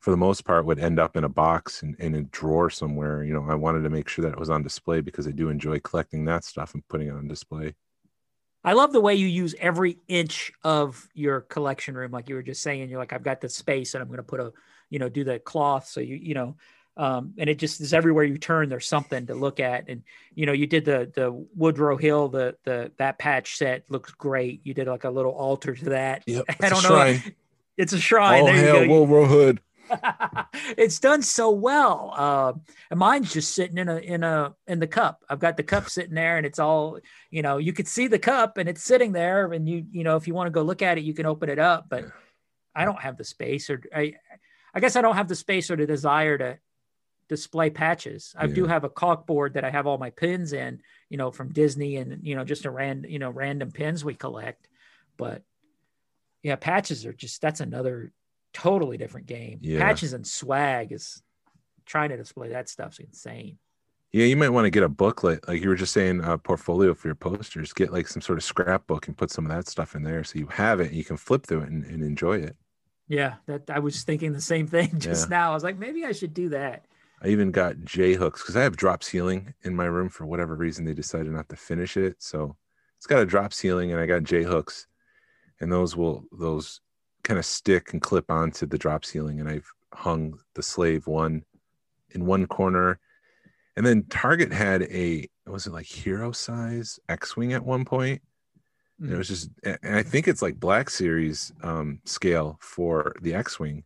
[0.00, 3.22] for the most part would end up in a box and in a drawer somewhere.
[3.22, 5.48] You know i wanted to make sure that it was on display because i do
[5.48, 7.74] enjoy collecting that stuff and putting it on display.
[8.64, 12.42] I love the way you use every inch of your collection room like you were
[12.42, 12.88] just saying.
[12.88, 14.52] You're like i've got the space and i'm going to put a
[14.90, 15.86] you know do the cloth.
[15.86, 16.56] So you you know
[16.96, 19.88] um, and it just is everywhere you turn there's something to look at.
[19.88, 20.02] And
[20.34, 24.60] you know you did the the woodrow hill the the that patch set looks great.
[24.64, 26.22] You did like a little altar to that.
[26.26, 27.34] Yep, i don't know shrine.
[27.76, 28.42] it's a shrine.
[28.42, 29.60] Oh there hell woodrow hood.
[30.76, 32.14] It's done so well.
[32.16, 32.52] Uh,
[32.90, 35.22] and mine's just sitting in a in a in the cup.
[35.28, 36.98] I've got the cup sitting there and it's all
[37.30, 40.16] you know you could see the cup and it's sitting there and you you know
[40.16, 42.04] if you want to go look at it you can open it up but
[42.74, 44.14] i don't have the space or i
[44.74, 46.58] i guess i don't have the space or the desire to
[47.28, 48.34] display patches.
[48.36, 48.54] I yeah.
[48.54, 51.52] do have a caulk board that I have all my pins in, you know, from
[51.52, 54.68] Disney and you know just a random you know random pins we collect.
[55.16, 55.42] But
[56.42, 58.12] yeah, patches are just that's another
[58.52, 59.58] totally different game.
[59.62, 59.78] Yeah.
[59.78, 61.22] Patches and swag is
[61.86, 63.58] trying to display that stuff's insane.
[64.12, 66.92] Yeah, you might want to get a booklet, like you were just saying, a portfolio
[66.92, 67.72] for your posters.
[67.72, 70.38] Get like some sort of scrapbook and put some of that stuff in there, so
[70.38, 70.88] you have it.
[70.88, 72.54] and you can flip through it and, and enjoy it.
[73.08, 75.36] Yeah, that I was thinking the same thing just yeah.
[75.36, 75.50] now.
[75.50, 76.84] I was like, maybe I should do that.
[77.22, 80.56] I even got J hooks because I have drop ceiling in my room for whatever
[80.56, 82.16] reason they decided not to finish it.
[82.18, 82.56] So
[82.96, 84.86] it's got a drop ceiling and I got J hooks
[85.60, 86.80] and those will those
[87.22, 91.44] kind of stick and clip onto the drop ceiling and I've hung the slave one
[92.10, 92.98] in one corner.
[93.76, 98.20] And then Target had a was it like hero size X-wing at one point?
[99.00, 99.04] Mm.
[99.04, 103.34] And it was just and I think it's like black series um scale for the
[103.34, 103.84] X-wing.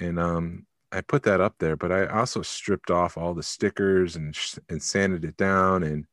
[0.00, 4.14] And um I put that up there, but I also stripped off all the stickers
[4.16, 4.36] and
[4.68, 6.06] and sanded it down and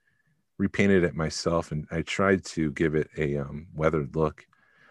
[0.57, 1.71] repainted it myself.
[1.71, 4.45] And I tried to give it a um, weathered look.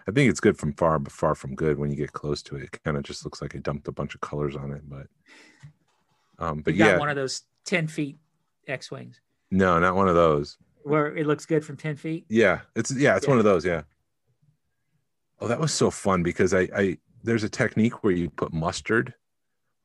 [0.06, 2.56] I think it's good from far, but far from good when you get close to
[2.56, 2.62] it.
[2.64, 4.82] It kind of just looks like I dumped a bunch of colors on it.
[4.88, 5.06] But,
[6.38, 8.16] um, but you yeah, one of those ten feet
[8.66, 9.20] X wings.
[9.50, 10.56] No, not one of those.
[10.84, 12.26] Where it looks good from ten feet.
[12.28, 13.30] Yeah, it's yeah, it's yeah.
[13.30, 13.64] one of those.
[13.64, 13.82] Yeah.
[15.40, 19.14] Oh, that was so fun because I, I there's a technique where you put mustard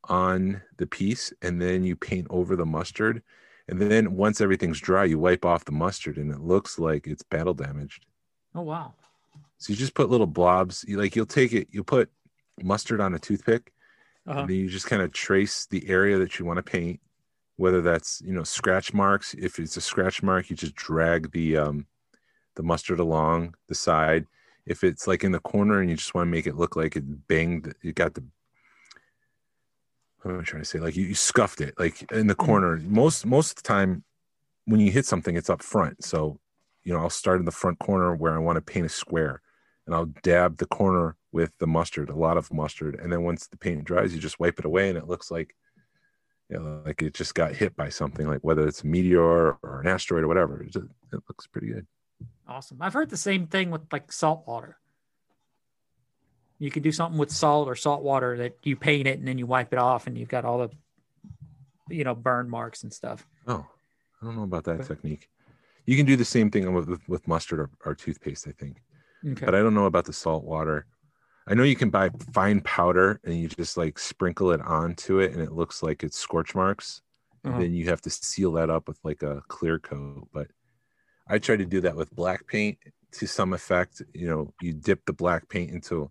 [0.10, 3.22] on the piece and then you paint over the mustard.
[3.68, 7.24] And then once everything's dry you wipe off the mustard and it looks like it's
[7.24, 8.06] battle damaged.
[8.54, 8.94] Oh wow.
[9.58, 12.10] So you just put little blobs you like you'll take it you'll put
[12.62, 13.74] mustard on a toothpick
[14.28, 14.42] uh-huh.
[14.42, 17.00] and then you just kind of trace the area that you want to paint
[17.58, 19.34] whether that's you know scratch marks.
[19.34, 21.88] If it's a scratch mark you just drag the um
[22.56, 24.26] the mustard along the side.
[24.66, 26.96] If it's like in the corner and you just want to make it look like
[26.96, 28.24] it banged you got the
[30.26, 30.80] what am I trying to say?
[30.80, 32.46] Like you, you scuffed it, like in the mm-hmm.
[32.46, 32.78] corner.
[32.78, 34.04] Most most of the time,
[34.66, 36.04] when you hit something, it's up front.
[36.04, 36.40] So,
[36.84, 39.42] you know, I'll start in the front corner where I want to paint a square,
[39.86, 43.48] and I'll dab the corner with the mustard, a lot of mustard, and then once
[43.48, 45.56] the paint dries, you just wipe it away, and it looks like,
[46.50, 49.82] you know, like it just got hit by something, like whether it's a meteor or
[49.82, 50.64] an asteroid or whatever.
[50.64, 51.86] It, just, it looks pretty good.
[52.48, 52.78] Awesome.
[52.82, 54.78] I've heard the same thing with like salt water.
[56.60, 59.38] You can do something with salt or salt water that you paint it and then
[59.38, 60.70] you wipe it off and you've got all the,
[61.90, 63.28] you know, burn marks and stuff.
[63.48, 63.66] Oh,
[64.22, 64.88] I don't know about that Okay.
[64.88, 65.30] technique.
[65.86, 68.82] You can do the same thing with, with, with mustard or, or toothpaste, I think.
[69.28, 69.46] Okay.
[69.46, 70.86] But I don't know about the salt water.
[71.48, 75.34] I know you can buy fine powder and you just like sprinkle it onto it
[75.34, 77.02] and it looks like it's scorch marks.
[77.44, 77.54] Uh-huh.
[77.54, 80.28] And then you have to seal that up with like a clear coat.
[80.34, 80.48] But
[81.30, 82.80] I try to do that with black paint
[83.14, 84.02] to some effect.
[84.14, 86.10] You know, you dip the black paint into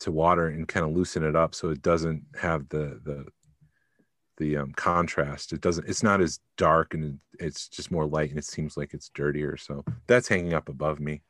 [0.00, 3.26] to water and kind of loosen it up so it doesn't have the the
[4.38, 5.52] the um, contrast.
[5.52, 5.88] It doesn't.
[5.88, 9.56] It's not as dark and it's just more light and it seems like it's dirtier.
[9.56, 11.22] So that's hanging up above me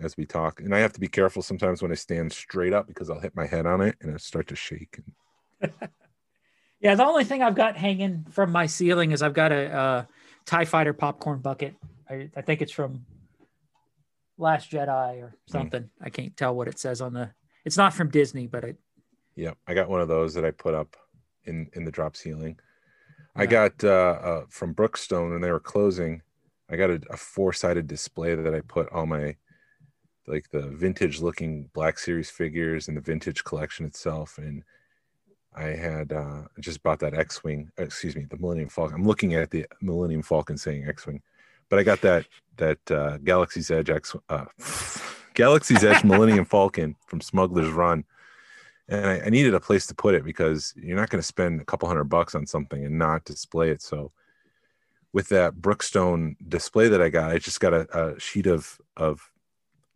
[0.00, 0.60] as we talk.
[0.60, 3.36] And I have to be careful sometimes when I stand straight up because I'll hit
[3.36, 5.00] my head on it and it'll start to shake.
[6.80, 10.04] Yeah, the only thing I've got hanging from my ceiling is I've got a, uh
[10.46, 11.74] Tie Fighter popcorn bucket.
[12.08, 13.04] I, I think it's from
[14.38, 15.90] Last Jedi or something.
[16.00, 17.30] I can't tell what it says on the.
[17.68, 18.78] It's not from Disney, but it.
[19.36, 20.96] Yep, I got one of those that I put up
[21.44, 22.58] in in the drop ceiling.
[23.36, 26.22] I got uh, uh, from Brookstone when they were closing.
[26.70, 29.36] I got a, a four sided display that I put all my
[30.26, 34.38] like the vintage looking Black Series figures and the vintage collection itself.
[34.38, 34.64] And
[35.54, 38.96] I had uh, just bought that X Wing, excuse me, the Millennium Falcon.
[38.96, 41.20] I'm looking at the Millennium Falcon saying X Wing,
[41.68, 42.24] but I got that
[42.56, 44.46] that uh, Galaxy's Edge X uh,
[45.38, 48.04] Galaxy's Edge Millennium Falcon from Smuggler's Run
[48.88, 51.60] and I, I needed a place to put it because you're not going to spend
[51.60, 53.82] a couple hundred bucks on something and not display it.
[53.82, 54.12] So
[55.12, 59.30] with that Brookstone display that I got, I just got a, a sheet of of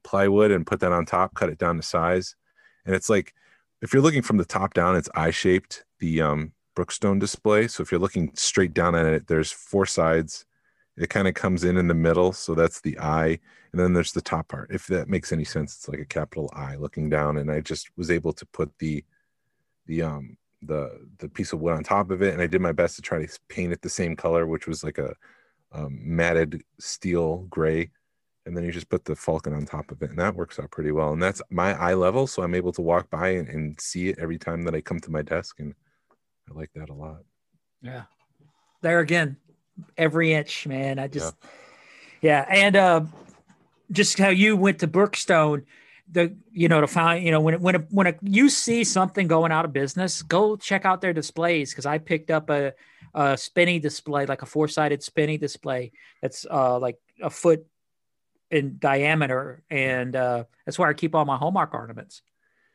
[0.04, 2.34] plywood and put that on top, cut it down to size,
[2.84, 3.34] and it's like
[3.80, 5.84] if you're looking from the top down, it's eye shaped.
[5.98, 7.68] The um, Brookstone display.
[7.68, 10.44] So if you're looking straight down at it, there's four sides.
[10.96, 13.38] It kind of comes in in the middle, so that's the eye,
[13.72, 14.70] and then there's the top part.
[14.70, 17.88] If that makes any sense, it's like a capital I looking down, and I just
[17.96, 19.04] was able to put the
[19.86, 22.72] the um the the piece of wood on top of it, and I did my
[22.72, 25.14] best to try to paint it the same color, which was like a
[25.72, 27.90] um, matted steel gray,
[28.46, 30.70] and then you just put the falcon on top of it, and that works out
[30.70, 31.12] pretty well.
[31.12, 34.18] And that's my eye level, so I'm able to walk by and, and see it
[34.18, 35.74] every time that I come to my desk, and
[36.50, 37.22] I like that a lot.
[37.80, 38.02] Yeah.
[38.82, 39.36] There again,
[39.96, 40.98] every inch, man.
[40.98, 41.34] I just,
[42.20, 42.44] yeah.
[42.48, 43.02] And uh,
[43.90, 45.64] just how you went to Brookstone,
[46.10, 49.26] the, you know, to find, you know, when, when, it, when it, you see something
[49.26, 51.74] going out of business, go check out their displays.
[51.74, 52.74] Cause I picked up a,
[53.14, 57.66] a spinny display, like a four sided spinny display that's uh, like a foot
[58.50, 59.62] in diameter.
[59.70, 62.22] And uh, that's where I keep all my Hallmark ornaments.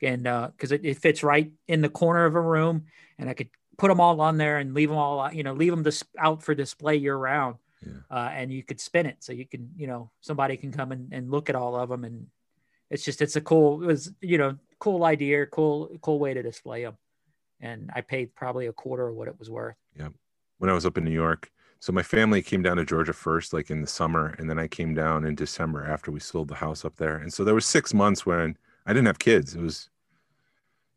[0.01, 2.85] And because it, it fits right in the corner of a room,
[3.17, 5.53] and I could put them all on there and leave them all, out- you know,
[5.53, 7.55] leave them dis- out for display year round.
[7.85, 7.93] Yeah.
[8.09, 11.13] Uh, and you could spin it so you can, you know, somebody can come and,
[11.13, 12.03] and look at all of them.
[12.03, 12.27] And
[12.89, 16.41] it's just, it's a cool, it was, you know, cool idea, cool, cool way to
[16.41, 16.97] display them.
[17.59, 19.75] And I paid probably a quarter of what it was worth.
[19.95, 20.09] Yeah.
[20.57, 21.51] When I was up in New York.
[21.79, 24.67] So my family came down to Georgia first, like in the summer, and then I
[24.67, 27.17] came down in December after we sold the house up there.
[27.17, 28.57] And so there was six months when
[28.87, 29.53] I didn't have kids.
[29.53, 29.89] It was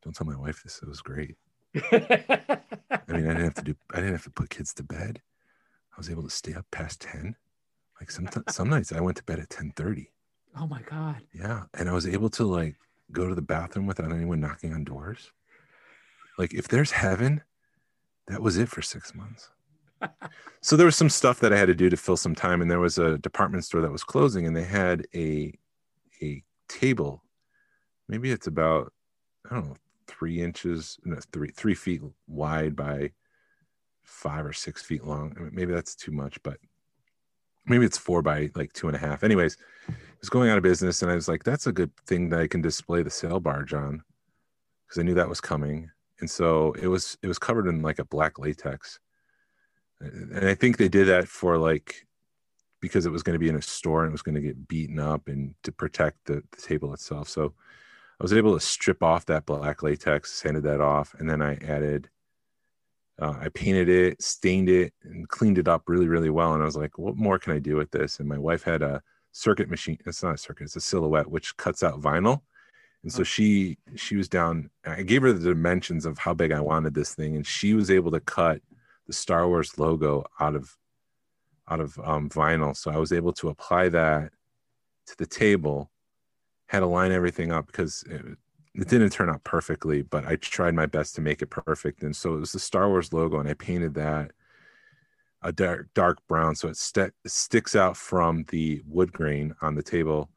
[0.03, 0.81] don't tell my wife this.
[0.83, 1.37] It was great.
[2.91, 3.75] I mean, I didn't have to do.
[3.93, 5.21] I didn't have to put kids to bed.
[5.93, 7.37] I was able to stay up past ten.
[8.01, 10.11] Like some some nights I went to bed at ten thirty.
[10.59, 11.23] oh my God.
[11.33, 12.77] Yeah, and I was able to like
[13.13, 15.33] go to the bathroom without anyone knocking on doors.
[16.39, 17.43] Like if there's heaven,
[18.29, 19.51] that was it for six months.
[20.63, 22.71] so there was some stuff that I had to do to fill some time, and
[22.71, 25.53] there was a department store that was closing, and they had a
[26.23, 27.23] a table.
[28.09, 28.93] Maybe it's about
[29.51, 29.77] I don't know
[30.11, 33.13] three inches, no, three three feet wide by
[34.03, 35.35] five or six feet long.
[35.37, 36.59] I mean, maybe that's too much, but
[37.67, 39.23] maybe it's four by like two and a half.
[39.23, 39.57] Anyways,
[39.89, 42.41] it was going out of business, and I was like, that's a good thing that
[42.41, 44.03] I can display the sail barge on
[44.87, 45.91] because I knew that was coming.
[46.21, 48.99] And so it was it was covered in like a black latex.
[50.01, 52.07] And I think they did that for like
[52.81, 54.67] because it was going to be in a store and it was going to get
[54.67, 57.29] beaten up and to protect the, the table itself.
[57.29, 57.53] So
[58.21, 61.55] I was able to strip off that black latex, sanded that off, and then I
[61.57, 62.11] added
[63.21, 66.55] uh, I painted it, stained it, and cleaned it up really, really well.
[66.55, 68.19] And I was like, what more can I do with this?
[68.19, 69.03] And my wife had a
[69.35, 69.99] Cricut machine.
[70.07, 72.41] It's not a Cricut, it's a silhouette, which cuts out vinyl.
[73.03, 74.69] And so she she was down.
[74.85, 77.91] I gave her the dimensions of how big I wanted this thing, and she was
[77.91, 78.61] able to cut
[79.07, 80.77] the Star Wars logo out of
[81.69, 82.77] out of um, vinyl.
[82.77, 84.33] So I was able to apply that
[85.07, 85.91] to the table.
[86.71, 88.23] Had to line everything up because it,
[88.75, 92.05] it didn't turn out perfectly, but I tried my best to make it perfect.
[92.05, 94.31] And so it was the Star Wars logo, and I painted that
[95.43, 99.83] a dark dark brown, so it st- sticks out from the wood grain on the
[99.83, 100.31] table,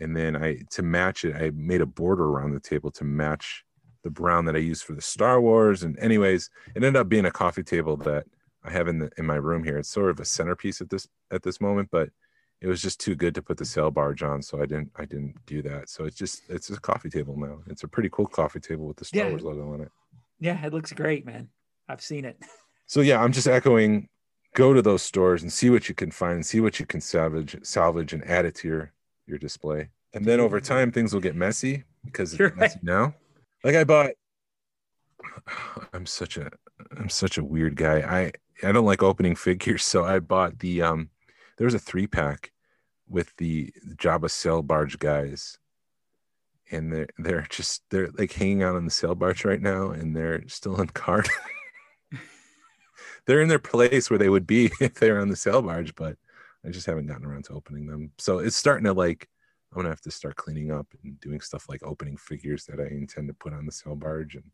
[0.00, 3.64] and then I to match it, I made a border around the table to match
[4.04, 5.82] the brown that I used for the Star Wars.
[5.82, 8.24] And anyways, it ended up being a coffee table that
[8.62, 9.78] I have in the in my room here.
[9.78, 12.10] It's sort of a centerpiece at this at this moment, but
[12.60, 15.04] it was just too good to put the sail barge on, so I didn't I
[15.04, 15.88] didn't do that.
[15.88, 17.58] So it's just it's a coffee table now.
[17.66, 19.30] It's a pretty cool coffee table with the Star Yeah.
[19.30, 19.90] Wars logo on it.
[20.40, 21.48] Yeah, it looks great, man.
[21.88, 22.38] I've seen it.
[22.88, 24.08] So yeah, I'm just echoing.
[24.54, 27.00] Go to those stores and see what you can find, and see what you can
[27.00, 28.92] salvage, salvage, and add it to your
[29.26, 29.88] your display.
[30.14, 32.56] And then over time, things will get messy because it's right.
[32.56, 33.16] messy now.
[33.64, 34.12] Like I bought.
[35.92, 36.48] I'm such a
[36.96, 37.98] I'm such a weird guy.
[38.00, 38.32] I
[38.66, 41.10] I don't like opening figures, so I bought the um.
[41.56, 42.52] There was a three pack
[43.08, 45.58] with the Jabba sail barge guys,
[46.70, 50.14] and they're they're just they're like hanging out on the sail barge right now, and
[50.14, 51.28] they're still in card.
[53.26, 56.16] they're in their place where they would be if they're on the sail barge, but
[56.64, 58.12] I just haven't gotten around to opening them.
[58.18, 59.28] So it's starting to like
[59.72, 62.86] I'm gonna have to start cleaning up and doing stuff like opening figures that I
[62.86, 64.34] intend to put on the sail barge.
[64.34, 64.44] And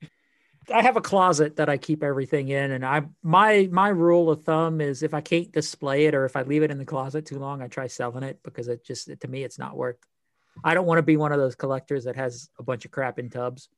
[0.72, 4.44] I have a closet that I keep everything in, and I my my rule of
[4.44, 7.26] thumb is if I can't display it or if I leave it in the closet
[7.26, 9.96] too long, I try selling it because it just to me it's not worth.
[10.62, 13.18] I don't want to be one of those collectors that has a bunch of crap
[13.18, 13.68] in tubs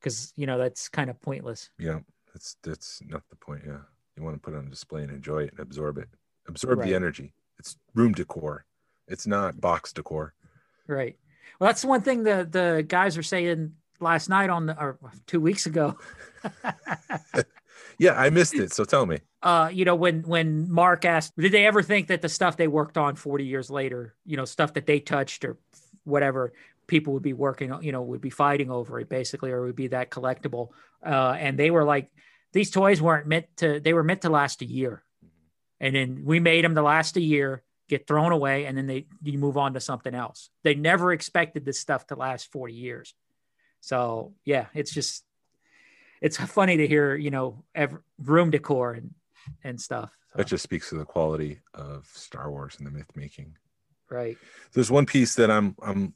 [0.00, 1.70] because you know that's kind of pointless.
[1.78, 2.00] yeah,
[2.32, 3.62] that's that's not the point.
[3.66, 3.78] Yeah,
[4.16, 6.08] you want to put it on display and enjoy it and absorb it,
[6.48, 6.88] absorb Right.
[6.88, 7.34] the energy.
[7.58, 8.64] It's room decor.
[9.06, 10.34] It's not box decor.
[10.86, 11.16] Right.
[11.60, 15.40] Well, that's one thing the the guys are saying last night on the or two
[15.40, 15.96] weeks ago.
[17.98, 18.72] Yeah, I missed it.
[18.72, 19.18] So tell me.
[19.42, 22.68] uh, you know, when when Mark asked, did they ever think that the stuff they
[22.68, 25.56] worked on 40 years later, you know, stuff that they touched or
[26.04, 26.52] whatever,
[26.86, 29.88] people would be working, you know, would be fighting over it basically, or would be
[29.88, 30.70] that collectible.
[31.04, 32.10] Uh, and they were like,
[32.52, 35.02] these toys weren't meant to, they were meant to last a year.
[35.80, 39.06] And then we made them to last a year, get thrown away, and then they
[39.22, 40.50] you move on to something else.
[40.62, 43.14] They never expected this stuff to last 40 years.
[43.82, 45.24] So yeah, it's just
[46.20, 49.10] it's funny to hear, you know, ev- room decor and
[49.64, 50.10] and stuff.
[50.32, 53.56] So, That just speaks to the quality of Star Wars and the myth making.
[54.08, 54.38] right.
[54.72, 56.14] there's one piece that I'm I'm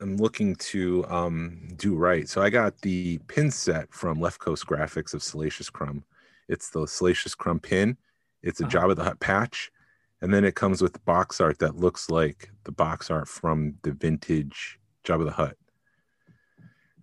[0.00, 2.28] I'm looking to um do right.
[2.28, 6.04] So I got the pin set from Left Coast Graphics of Salacious Crumb.
[6.48, 7.96] It's the Salacious Crumb pin.
[8.42, 8.78] It's a Uh-huh.
[8.88, 9.72] Jabba the Hutt patch,
[10.20, 13.92] and then it comes with box art that looks like the box art from the
[13.92, 15.56] vintage Jabba the Hutt.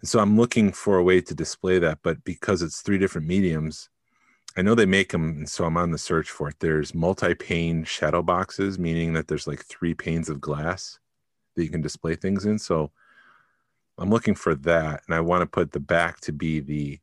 [0.05, 3.25] And so I'm looking for a way to display that, but because it's three different
[3.25, 3.89] mediums,
[4.55, 6.57] I know they make them, and so I'm on the search for it.
[6.59, 10.99] There's multi-pane shadow boxes, meaning that there's like three panes of glass
[11.55, 12.59] that you can display things in.
[12.59, 12.91] So
[13.97, 16.99] I'm looking for that, and I want to put the back to be the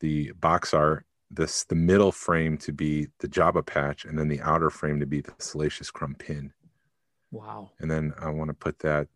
[0.00, 4.42] the box art, this the middle frame to be the Jabba patch, and then the
[4.42, 6.52] outer frame to be the Salacious Crumb pin.
[7.30, 7.70] Wow.
[7.78, 9.08] And then I want to put that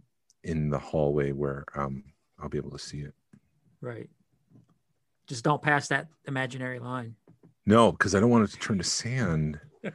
[0.45, 2.05] in the hallway where um,
[2.43, 3.14] I'll be able to see it.
[3.80, 4.11] Right.
[5.28, 7.14] Just don't pass that imaginary line.
[7.64, 9.61] No, because I don't want it to turn to sand.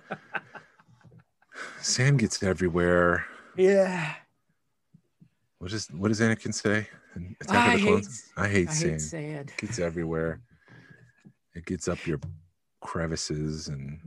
[1.81, 3.25] sand gets everywhere.
[3.57, 4.13] Yeah.
[5.59, 6.87] What does what does Anakin say?
[7.41, 8.23] Attack I of the hate, Clones?
[8.37, 8.91] I hate I sand.
[8.93, 9.49] hate sand.
[9.49, 10.39] It gets everywhere.
[11.55, 12.19] It gets up your
[12.81, 13.99] crevices, and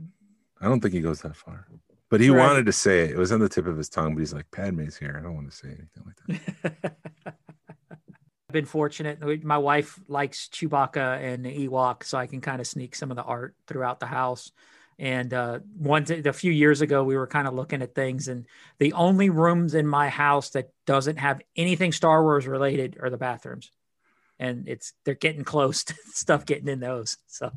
[0.61, 1.67] I don't think he goes that far.
[2.09, 2.39] But he Right.
[2.47, 3.11] wanted to say it.
[3.11, 5.15] It was on the tip of his tongue, but he's like, "Padme's here.
[5.19, 6.41] I don't want to say anything like
[6.81, 7.35] that."
[8.51, 9.43] Been fortunate.
[9.43, 13.23] My wife likes Chewbacca and Ewok, so I can kind of sneak some of the
[13.23, 14.51] art throughout the house.
[14.99, 18.45] And uh, one a few years ago, we were kind of looking at things, and
[18.77, 23.17] the only rooms in my house that doesn't have anything Star Wars related are the
[23.17, 23.71] bathrooms,
[24.37, 27.17] and it's they're getting close to stuff getting in those.
[27.25, 27.51] So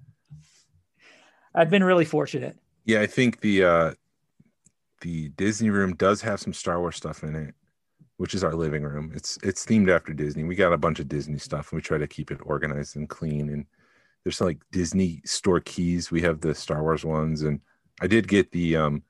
[1.55, 2.57] I've been really fortunate.
[2.87, 3.95] Yeah, I think the uh
[5.03, 7.55] the Disney room does have some Star Wars stuff in it,
[8.17, 9.13] which is our living room.
[9.15, 10.45] It's it's themed after Disney.
[10.45, 13.09] We got a bunch of Disney stuff and we try to keep it organized and
[13.09, 13.67] clean and
[14.23, 16.11] there's some like Disney store keys.
[16.11, 17.61] We have the Star Wars ones and
[18.01, 19.03] I did get the um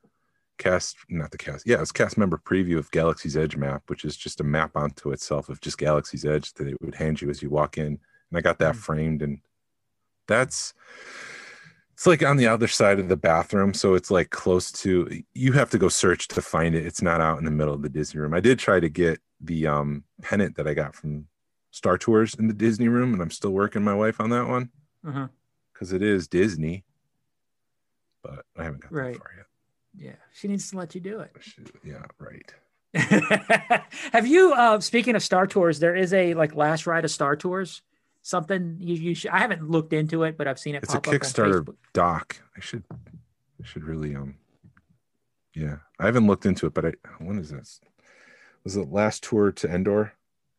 [0.58, 1.66] cast not the cast.
[1.66, 5.12] Yeah, it's cast member preview of Galaxy's Edge map, which is just a map onto
[5.12, 7.86] itself of just Galaxy's Edge that it would hand you as you walk in.
[7.86, 8.78] And I got that Mm.
[8.78, 9.40] framed and
[10.26, 10.72] that's
[11.94, 15.52] it's like on the other side of the bathroom so it's like close to you
[15.52, 17.88] have to go search to find it it's not out in the middle of the
[17.88, 21.26] disney room i did try to get the um pennant that i got from
[21.70, 24.68] star tours in the disney room and i'm still working my wife on that one
[25.06, 25.28] Uh-huh.
[25.72, 26.84] because it is disney
[28.22, 29.12] but i haven't got Right.
[29.14, 29.46] that far yet
[29.96, 31.30] Yeah, she needs to let you do it.
[31.40, 32.52] Should- yeah right
[34.12, 37.34] Have you uh speaking of Star Tours, there is a like last ride of Star
[37.34, 37.82] Tours.
[38.26, 40.96] Something you, you should, I haven't looked into it, but I've seen it it's a
[40.96, 44.34] pop up on kickstarter doc i should i should really um
[45.54, 47.80] yeah i haven't looked into it but i when is this
[48.64, 50.14] Was it Last Tour to Endor?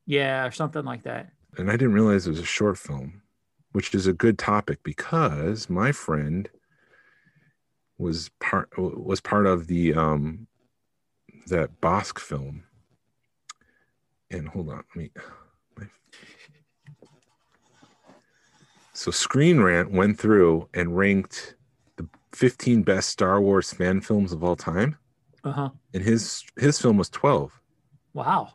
[0.05, 1.31] Yeah, or something like that.
[1.57, 3.23] And I didn't realize it was a short film,
[3.71, 6.47] which is a good topic because my friend
[7.97, 10.45] was part was part of the um
[11.47, 12.65] that Bossk film.
[14.29, 15.09] And hold on, let me
[15.77, 15.89] my-
[18.95, 21.55] so Screen Rant went through and ranked
[21.97, 24.97] the 15 best Star Wars fan films of all time,
[25.43, 25.69] Uh huh.
[25.93, 27.51] and his his film was 12.
[28.13, 28.53] Wow.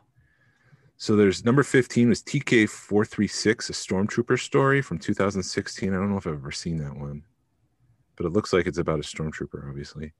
[0.97, 5.89] So there's number 15 was TK 436, a stormtrooper story from 2016.
[5.89, 7.23] I don't know if I've ever seen that one,
[8.15, 10.13] but it looks like it's about a stormtrooper, obviously.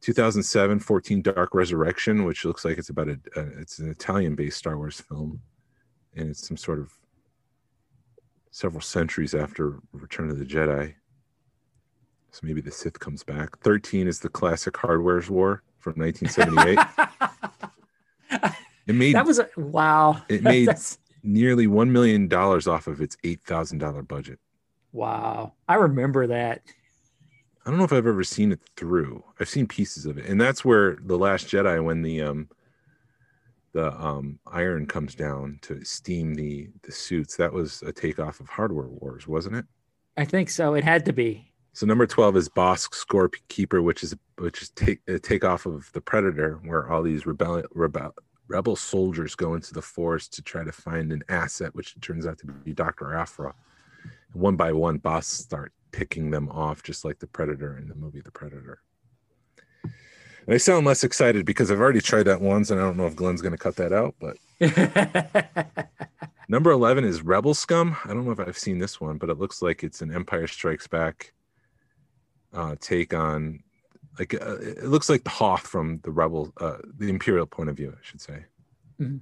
[0.00, 4.56] 2007, 14 Dark Resurrection, which looks like it's about a, a it's an Italian based
[4.56, 5.40] Star Wars film.
[6.16, 6.92] And it's some sort of
[8.50, 10.94] several centuries after Return of the Jedi.
[12.32, 13.58] So maybe the Sith comes back.
[13.60, 16.78] 13 is the classic Hardware Wars from 1978.
[18.86, 20.20] It made that was a wow.
[20.28, 20.68] It made-
[21.22, 24.38] nearly $1 million off of its $8,000 budget.
[24.92, 25.52] wow.
[25.68, 26.62] I remember that.
[27.64, 29.22] I don't know if I've ever seen it through.
[29.38, 30.26] I've seen pieces of it.
[30.26, 32.48] And that's where the last Jedi when the um
[33.72, 37.36] the um iron comes down to steam the the suits.
[37.36, 39.64] That was a takeoff of Hardware Wars, wasn't it?
[40.16, 40.74] I think so.
[40.74, 41.52] It had to be.
[41.72, 46.00] So number 12 is Bossk Scorekeeper, which is which is take a takeoff of the
[46.00, 48.14] Predator where all these rebel rebel
[48.48, 52.38] rebel soldiers go into the forest to try to find an asset which turns out
[52.38, 53.14] to be Dr.
[53.14, 53.54] Aphra.
[54.32, 58.20] One by one boss start picking them off just like the Predator in the movie
[58.20, 58.82] The Predator.
[60.46, 63.06] And I sound less excited because I've already tried that once and I don't know
[63.06, 64.36] if Glenn's going to cut that out, but
[66.48, 67.96] Number 11 is Rebel Scum.
[68.04, 70.48] I don't know if I've seen this one, but it looks like it's an Empire
[70.48, 71.32] Strikes Back
[72.52, 73.62] uh, take on,
[74.18, 77.76] like, uh, it looks like the Hoth from the Rebel, uh, the Imperial point of
[77.76, 78.44] view, I should say.
[79.00, 79.20] Mhm.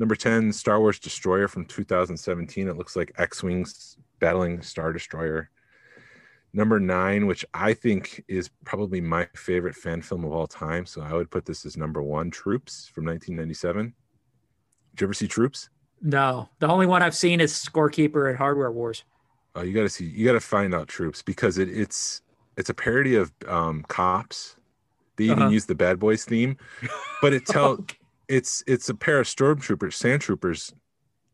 [0.00, 2.66] Number 10, Star Wars Destroyer from 2017.
[2.66, 5.50] It looks like X Wings battling Star Destroyer.
[6.56, 10.86] Number nine, which I think is probably my favorite fan film of all time.
[10.86, 13.92] So I would put this as number one Troops from 1997.
[14.94, 15.68] Did you ever see Troops?
[16.00, 19.04] no, the only one I've seen is Scorekeeper at Hardware Wars.
[19.56, 20.04] Oh, you got to see.
[20.04, 22.22] You got to find out Troops because it, it's
[22.56, 24.56] it's a parody of um, Cops.
[25.16, 25.48] They even Uh-huh.
[25.52, 26.56] use the Bad Boys theme,
[27.22, 27.84] but it tell
[28.28, 30.72] it's it's a pair of stormtroopers, sand troopers,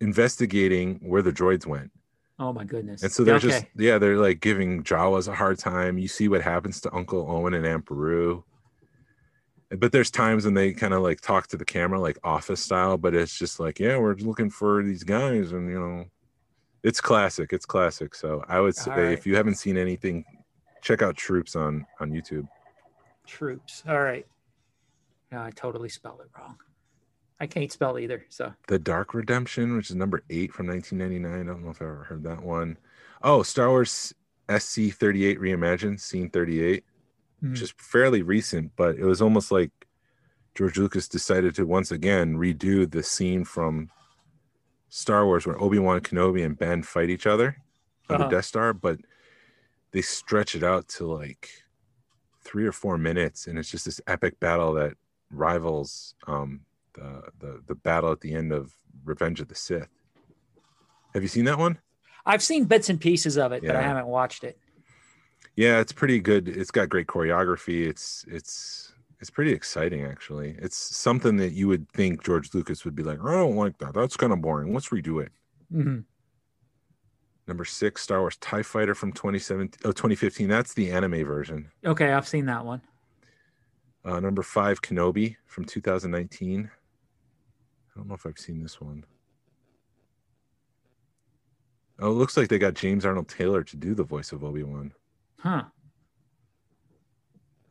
[0.01, 1.91] investigating where the droids went,
[2.41, 3.03] Oh my goodness.
[3.03, 3.49] and so they're okay.
[3.49, 5.99] just yeah, they're like giving Jawas a hard time.
[5.99, 8.43] You see what happens to Uncle Owen and Aunt Beru.
[9.79, 12.97] But there's times when they kind of like talk to the camera like office style,
[12.97, 16.07] but it's just like, yeah, we're looking for these guys, and you know,
[16.83, 17.53] it's classic.
[17.53, 18.15] It's classic.
[18.15, 19.13] So I would say right.
[19.13, 20.25] if you haven't seen anything,
[20.83, 22.49] check out Troops on on YouTube.
[23.27, 23.85] troops.
[23.87, 24.27] All right.
[25.31, 26.57] No, I totally spelled it wrong.
[27.41, 28.25] I can't spell either.
[28.29, 31.41] So The Dark Redemption, which is number eight from 1999.
[31.41, 32.77] I don't know if I ever heard that one.
[33.23, 34.13] Oh, Star Wars
[34.51, 36.85] SC 38 Reimagined, Scene 38,
[37.41, 37.51] Hmm.
[37.53, 39.71] which is fairly recent, but it was almost like
[40.55, 43.91] George Lucas decided to once again redo the scene from
[44.91, 47.57] Star Wars where Obi Wan Kenobi and Ben fight each other
[48.11, 48.25] on Uh-huh.
[48.29, 48.99] the Death Star, but
[49.93, 51.49] they stretch it out to like
[52.43, 54.95] three or four minutes, and it's just this epic battle that
[55.31, 56.61] rivals um,
[57.01, 58.73] the, the the battle at the end of
[59.05, 59.89] Revenge of the Sith.
[61.15, 61.79] Have you seen that one?
[62.27, 64.59] I've seen bits and pieces of it, but I haven't watched it.
[65.57, 66.49] Yeah, it's pretty good.
[66.49, 67.87] It's got great choreography.
[67.89, 70.57] It's it's it's pretty exciting actually.
[70.59, 73.95] It's something that you would think George Lucas would be like, I don't like that.
[73.95, 74.73] That's kind of boring.
[74.73, 75.33] Let's redo it.
[75.73, 76.05] Mhm.
[77.47, 80.49] Number six, Star Wars TIE Fighter from 2017, oh, 2015.
[80.49, 81.71] That's the anime version.
[81.85, 82.81] Okay, I've seen that one.
[84.05, 86.71] Uh, number five, Kenobi from 2019.
[87.95, 89.05] I don't know if I've seen this one.
[91.99, 94.63] Oh, it looks like they got James Arnold Taylor to do the voice of Obi
[94.63, 94.93] Wan.
[95.39, 95.65] Huh.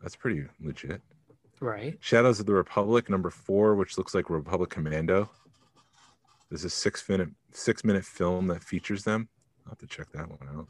[0.01, 1.01] That's pretty legit.
[1.59, 1.97] Right.
[1.99, 5.30] Shadows of the Republic, number four, which looks like Republic Commando.
[6.49, 9.28] There's a six minute six minute film that features them.
[9.65, 10.67] I'll have to check that one out.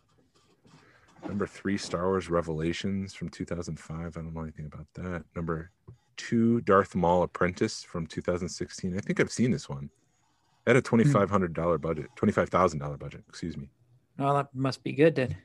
[1.27, 3.99] Number three, Star Wars Revelations from 2005.
[3.99, 5.23] I don't know anything about that.
[5.35, 5.71] Number
[6.19, 8.95] two, Darth Maul Apprentice from 2016.
[8.95, 9.89] I think I've seen this one.
[10.67, 13.69] Had a $2,500 budget, $25,000 budget, excuse me.
[14.19, 15.37] Well, that must be good then.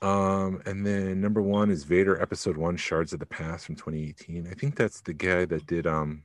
[0.00, 4.48] Um, and then number one is Vader Episode One: Shards of the Past from 2018.
[4.50, 5.86] I think that's the guy that did.
[5.86, 6.22] Um,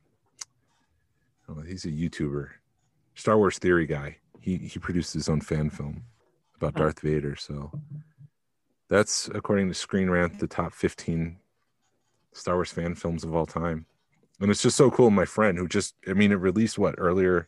[1.50, 2.48] oh, he's a YouTuber,
[3.16, 4.18] Star Wars theory guy.
[4.40, 6.04] He he produced his own fan film
[6.56, 6.86] about Huh.
[6.86, 7.36] Darth Vader.
[7.36, 7.72] So
[8.88, 11.38] that's according to Screen Rant, the top 15
[12.38, 13.86] Star Wars fan films of all time.
[14.40, 15.10] and it's just so cool.
[15.10, 17.48] My friend who just, I mean, it released what earlier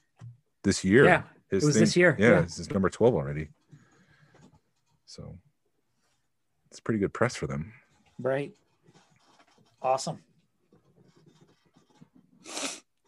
[0.63, 1.05] this year.
[1.05, 2.41] Yeah, his it was this year, Yeah, yeah.
[2.41, 3.49] this is number twelve already.
[5.05, 5.37] So
[6.69, 7.73] it's pretty good press for them.
[8.19, 8.53] Right.
[9.81, 10.19] Awesome.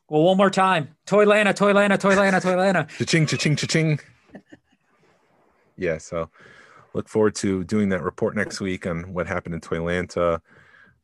[0.07, 0.89] Well, one more time.
[1.07, 2.87] Toylana, Toylana, Toylana, Toylana.
[2.97, 3.99] Cha-ching, cha-ching, cha-ching.
[5.77, 6.29] yeah, so
[6.93, 10.41] look forward to doing that report next week on what happened in Toylanta.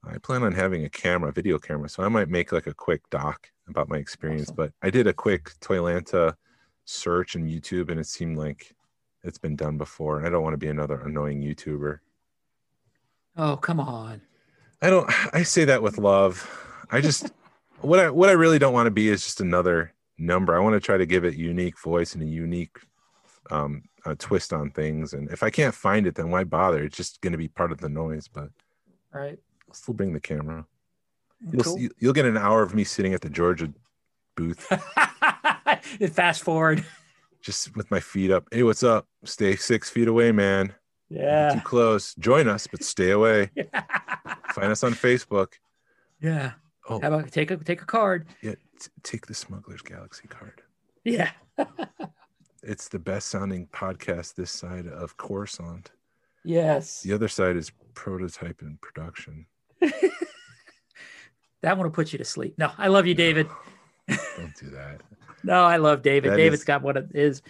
[0.03, 2.73] I plan on having a camera, a video camera, so I might make like a
[2.73, 4.49] quick doc about my experience.
[4.49, 4.55] Awesome.
[4.55, 6.35] But I did a quick Toylanta
[6.85, 8.75] search in YouTube, and it seemed like
[9.23, 10.17] it's been done before.
[10.17, 11.99] And I don't want to be another annoying YouTuber.
[13.35, 14.21] Oh, come on.
[14.81, 15.09] I don't.
[15.33, 16.49] I say that with love.
[16.91, 17.31] I just
[17.81, 20.55] what I what I really don't want to be is just another number.
[20.55, 22.77] I want to try to give it unique voice and a unique
[23.49, 25.13] um, uh twist on things.
[25.13, 26.83] And if I can't find it, then why bother?
[26.83, 28.27] It's just going to be part of the noise.
[28.27, 28.49] But
[29.13, 29.39] All right.
[29.67, 30.65] I'll still bring the camera.
[31.45, 31.77] Mm, you'll Cool.
[31.77, 33.71] see, you'll get an hour of me sitting at the Georgia
[34.35, 34.61] booth,
[36.11, 36.85] Fast forward.
[37.41, 38.47] just with my feet up.
[38.51, 39.07] Hey, what's up?
[39.23, 40.73] Stay six feet away, man.
[41.09, 41.53] Yeah.
[41.53, 42.13] Too close.
[42.15, 43.49] Join us, but stay away.
[44.53, 45.53] Find us on Facebook.
[46.21, 46.53] yeah.
[46.89, 48.27] Oh, How about take a take a card?
[48.41, 48.55] yeah.
[48.79, 50.61] t- take the Smuggler's Galaxy card.
[51.03, 51.31] Yeah.
[52.63, 55.91] It's the best sounding podcast this side of Coruscant.
[56.43, 57.01] Yes.
[57.01, 59.45] The other side is prototype and production.
[61.63, 62.53] That one will put you to sleep.
[62.57, 63.47] No, I love you, David.
[64.07, 65.01] Don't do that.
[65.43, 66.31] No, I love David.
[66.31, 67.41] That David's is- got what it is.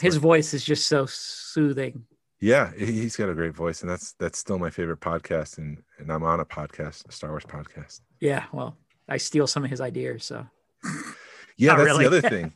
[0.00, 2.04] his voice is just so soothing.
[2.38, 5.58] yeah, he- he's got a great voice, and that's that's still my favorite podcast.
[5.58, 8.02] And and I'm on a podcast, a Star Wars podcast.
[8.20, 8.76] Yeah, well,
[9.08, 10.46] I steal some of his ideas, so
[11.56, 12.04] Yeah, that's really.
[12.08, 12.52] the other thing.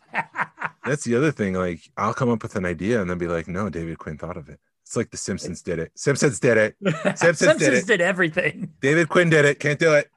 [0.84, 1.55] That's the other thing.
[1.55, 4.36] Like I'll come up with an idea and then be like, no, David Quinn thought
[4.36, 4.61] of it.
[4.87, 5.91] It's like the Simpsons did it.
[5.97, 6.76] Simpsons did it.
[7.18, 7.87] Simpsons did it.
[7.89, 8.72] did everything.
[8.80, 9.59] David Quinn did it.
[9.59, 10.09] Can't do it.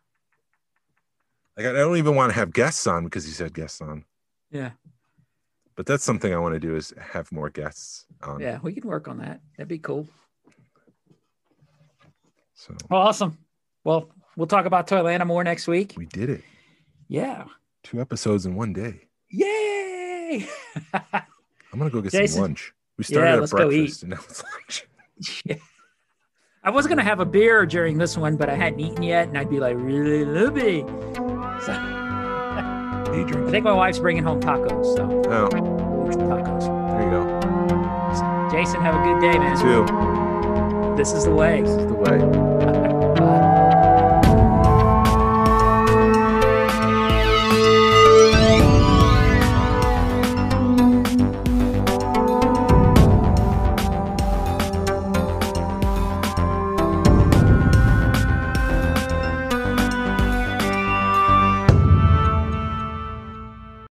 [1.58, 4.06] Like I don't even want to have guests on because he said guests on.
[4.52, 4.72] Yeah,
[5.76, 8.40] But that's something I want to do is have more guests on.
[8.40, 9.42] yeah, we can work on that.
[9.58, 10.08] That'd be cool.
[12.54, 13.38] So Well, awesome.
[13.84, 15.94] Well, we'll talk about Toylanta more next week.
[15.98, 16.44] we did it.
[17.08, 17.46] Yeah.
[17.84, 19.08] Two episodes in one day.
[19.32, 20.48] Yay!
[20.94, 22.28] I'm gonna go get Jason.
[22.36, 22.74] some lunch.
[23.00, 24.44] We started Yeah, at let's go breakfast and now it's
[25.48, 25.60] lunch.
[26.66, 29.38] I was gonna have a beer during this one, but I hadn't eaten yet, and
[29.38, 30.82] I'd be like really loopy.
[31.62, 36.66] So I think my wife's bringing home tacos, so Oh, eat tacos.
[36.92, 38.50] there you go.
[38.52, 39.58] Jason, have a good day, man.
[39.58, 40.96] Two.
[40.98, 41.62] This is the way.
[41.62, 42.79] This is the way.